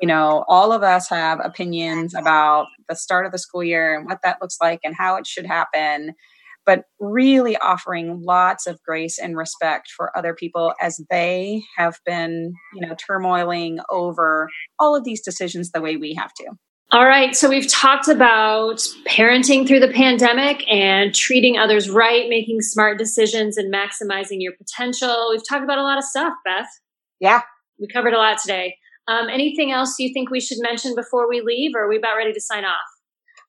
You 0.01 0.09
know, 0.09 0.45
all 0.49 0.73
of 0.73 0.83
us 0.83 1.11
have 1.11 1.41
opinions 1.45 2.15
about 2.15 2.67
the 2.89 2.97
start 2.97 3.27
of 3.27 3.33
the 3.33 3.39
school 3.39 3.63
year 3.63 3.95
and 3.95 4.07
what 4.07 4.21
that 4.23 4.39
looks 4.41 4.57
like 4.61 4.81
and 4.85 4.95
how 4.97 5.17
it 5.17 5.27
should 5.27 5.45
happen, 5.45 6.15
but 6.65 6.85
really 6.99 7.59
offering 7.59 8.23
lots 8.23 8.67
of 8.67 8.83
grace 8.83 9.19
and 9.19 9.37
respect 9.37 9.91
for 9.95 10.17
other 10.17 10.35
people 10.35 10.73
as 10.81 10.99
they 11.11 11.63
have 11.77 11.99
been, 12.07 12.55
you 12.75 12.87
know, 12.87 12.95
turmoiling 12.95 13.81
over 13.91 14.49
all 14.79 14.97
of 14.97 15.05
these 15.05 15.21
decisions 15.21 15.73
the 15.73 15.83
way 15.83 15.97
we 15.97 16.15
have 16.15 16.33
to. 16.35 16.47
All 16.91 17.05
right, 17.05 17.37
so 17.37 17.51
we've 17.51 17.69
talked 17.69 18.09
about 18.09 18.79
parenting 19.07 19.69
through 19.69 19.81
the 19.81 19.93
pandemic 19.93 20.67
and 20.73 21.15
treating 21.15 21.59
others 21.59 21.91
right, 21.91 22.31
making 22.31 22.63
smart 22.63 22.97
decisions, 22.97 23.59
and 23.59 23.71
maximizing 23.71 24.39
your 24.39 24.55
potential. 24.55 25.29
We've 25.31 25.47
talked 25.47 25.65
about 25.65 25.77
a 25.77 25.83
lot 25.83 25.99
of 25.99 26.05
stuff, 26.05 26.33
Beth. 26.47 26.67
Yeah. 27.21 27.43
We 27.79 27.89
covered 27.89 28.15
a 28.15 28.17
lot 28.17 28.39
today. 28.41 28.79
Um, 29.07 29.29
anything 29.29 29.71
else 29.71 29.97
you 29.99 30.15
think 30.15 30.31
we 30.31 30.41
should 30.41 30.59
mention 30.63 30.95
before 30.95 31.29
we 31.29 31.43
leave, 31.43 31.73
or 31.75 31.85
are 31.85 31.89
we 31.91 31.99
about 31.99 32.17
ready 32.17 32.33
to 32.33 32.41
sign 32.41 32.65
off? 32.65 32.79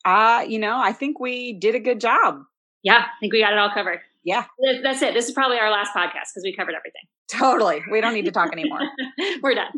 Uh, 0.04 0.44
you 0.46 0.60
know, 0.60 0.78
I 0.78 0.92
think 0.92 1.22
we 1.22 1.54
did 1.54 1.76
a 1.76 1.80
good 1.80 2.02
job. 2.02 2.42
Yeah, 2.84 3.06
I 3.06 3.20
think 3.22 3.32
we 3.32 3.40
got 3.40 3.54
it 3.54 3.58
all 3.58 3.72
covered. 3.74 4.00
Yeah. 4.26 4.46
That's 4.84 5.02
it. 5.02 5.14
This 5.14 5.30
is 5.30 5.32
probably 5.32 5.60
our 5.60 5.72
last 5.72 5.92
podcast 5.96 6.34
because 6.34 6.44
we 6.44 6.54
covered 6.54 6.76
everything. 6.76 7.04
Totally. 7.32 7.82
We 7.92 8.02
don't 8.02 8.14
need 8.14 8.26
to 8.26 8.32
talk 8.32 8.52
anymore. 8.52 8.80
We're 9.44 9.56
done. 9.56 9.72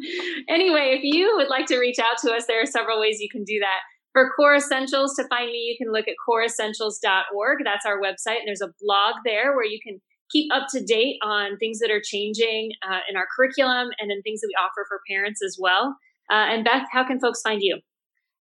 Anyway, 0.50 0.96
if 0.98 1.02
you 1.04 1.34
would 1.36 1.50
like 1.50 1.66
to 1.68 1.80
reach 1.80 2.00
out 2.00 2.18
to 2.24 2.32
us, 2.32 2.46
there 2.48 2.62
are 2.62 2.66
several 2.66 3.00
ways 3.00 3.20
you 3.20 3.30
can 3.30 3.44
do 3.44 3.60
that. 3.60 3.80
For 4.14 4.30
Core 4.36 4.56
Essentials, 4.56 5.16
to 5.16 5.28
find 5.28 5.48
me, 5.48 5.60
you 5.60 5.76
can 5.78 5.92
look 5.92 6.08
at 6.08 6.16
coreessentials.org. 6.28 7.60
That's 7.64 7.86
our 7.86 8.00
website. 8.00 8.40
And 8.40 8.48
there's 8.48 8.62
a 8.62 8.74
blog 8.82 9.16
there 9.26 9.56
where 9.56 9.66
you 9.66 9.80
can 9.86 10.02
keep 10.32 10.52
up 10.54 10.68
to 10.72 10.84
date 10.84 11.18
on 11.24 11.58
things 11.58 11.80
that 11.80 11.92
are 11.92 12.02
changing 12.04 12.72
uh, 12.88 13.00
in 13.10 13.18
our 13.18 13.28
curriculum 13.36 13.90
and 14.00 14.12
in 14.12 14.22
things 14.22 14.42
that 14.42 14.48
we 14.48 14.56
offer 14.56 14.86
for 14.88 15.02
parents 15.10 15.42
as 15.46 15.58
well. 15.60 15.96
Uh, 16.32 16.48
and 16.50 16.64
Beth, 16.64 16.84
how 16.92 17.06
can 17.06 17.20
folks 17.20 17.42
find 17.42 17.62
you? 17.62 17.80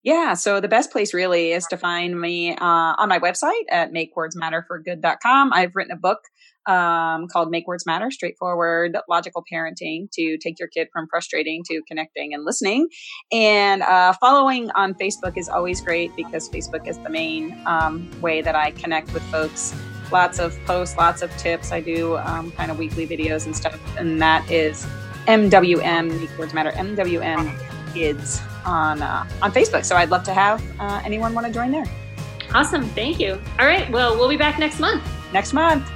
Yeah, 0.03 0.35
so 0.35 0.61
the 0.61 0.69
best 0.69 0.91
place 0.91 1.13
really 1.13 1.53
is 1.53 1.67
to 1.67 1.77
find 1.77 2.19
me 2.19 2.57
uh, 2.57 2.95
on 2.97 3.09
my 3.09 3.19
website 3.19 3.65
at 3.69 3.93
makewordsmatterforgood.com. 3.93 5.53
I've 5.53 5.77
written 5.77 5.93
a 5.93 5.99
book 5.99 6.21
um, 6.67 7.27
called 7.29 7.51
Make 7.51 7.67
Words 7.67 7.87
Matter 7.87 8.11
Straightforward 8.11 8.97
Logical 9.09 9.45
Parenting 9.51 10.11
to 10.13 10.39
take 10.39 10.59
your 10.59 10.69
kid 10.69 10.89
from 10.93 11.07
frustrating 11.09 11.63
to 11.69 11.83
connecting 11.89 12.35
and 12.35 12.45
listening. 12.45 12.89
And 13.33 13.83
uh, 13.83 14.13
following 14.21 14.71
on 14.73 14.95
Facebook 14.95 15.37
is 15.37 15.49
always 15.49 15.81
great 15.81 16.15
because 16.17 16.49
Facebook 16.49 16.87
is 16.87 16.99
the 16.99 17.11
main 17.11 17.61
um, 17.67 18.11
way 18.21 18.43
that 18.43 18.55
I 18.55 18.73
connect 18.73 19.13
with 19.13 19.23
folks. 19.25 19.75
Lots 20.13 20.39
of 20.39 20.59
posts, 20.65 20.97
lots 20.97 21.23
of 21.23 21.31
tips. 21.37 21.73
I 21.73 21.81
do 21.81 22.17
um, 22.19 22.51
kind 22.53 22.71
of 22.71 22.79
weekly 22.79 23.07
videos 23.07 23.47
and 23.47 23.55
stuff, 23.55 23.79
and 23.97 24.21
that 24.21 24.49
is 24.51 24.85
MWM, 25.27 26.21
Make 26.21 26.39
Words 26.39 26.53
Matter, 26.53 26.73
MWM 26.73 27.95
Kids 27.95 28.41
on 28.65 29.03
uh, 29.03 29.27
on 29.41 29.53
Facebook. 29.53 29.85
So 29.85 29.97
I'd 29.97 30.11
love 30.11 30.25
to 30.25 30.35
have 30.35 30.63
uh, 30.81 31.01
anyone 31.05 31.33
want 31.33 31.47
to 31.47 31.53
join 31.53 31.71
there. 31.71 31.85
Awesome. 32.53 32.85
Thank 32.91 33.21
you. 33.21 33.41
All 33.59 33.67
right. 33.67 33.91
Well, 33.91 34.17
we'll 34.17 34.29
be 34.29 34.37
back 34.37 34.59
next 34.59 34.81
month. 34.81 35.03
Next 35.33 35.53
month. 35.53 35.89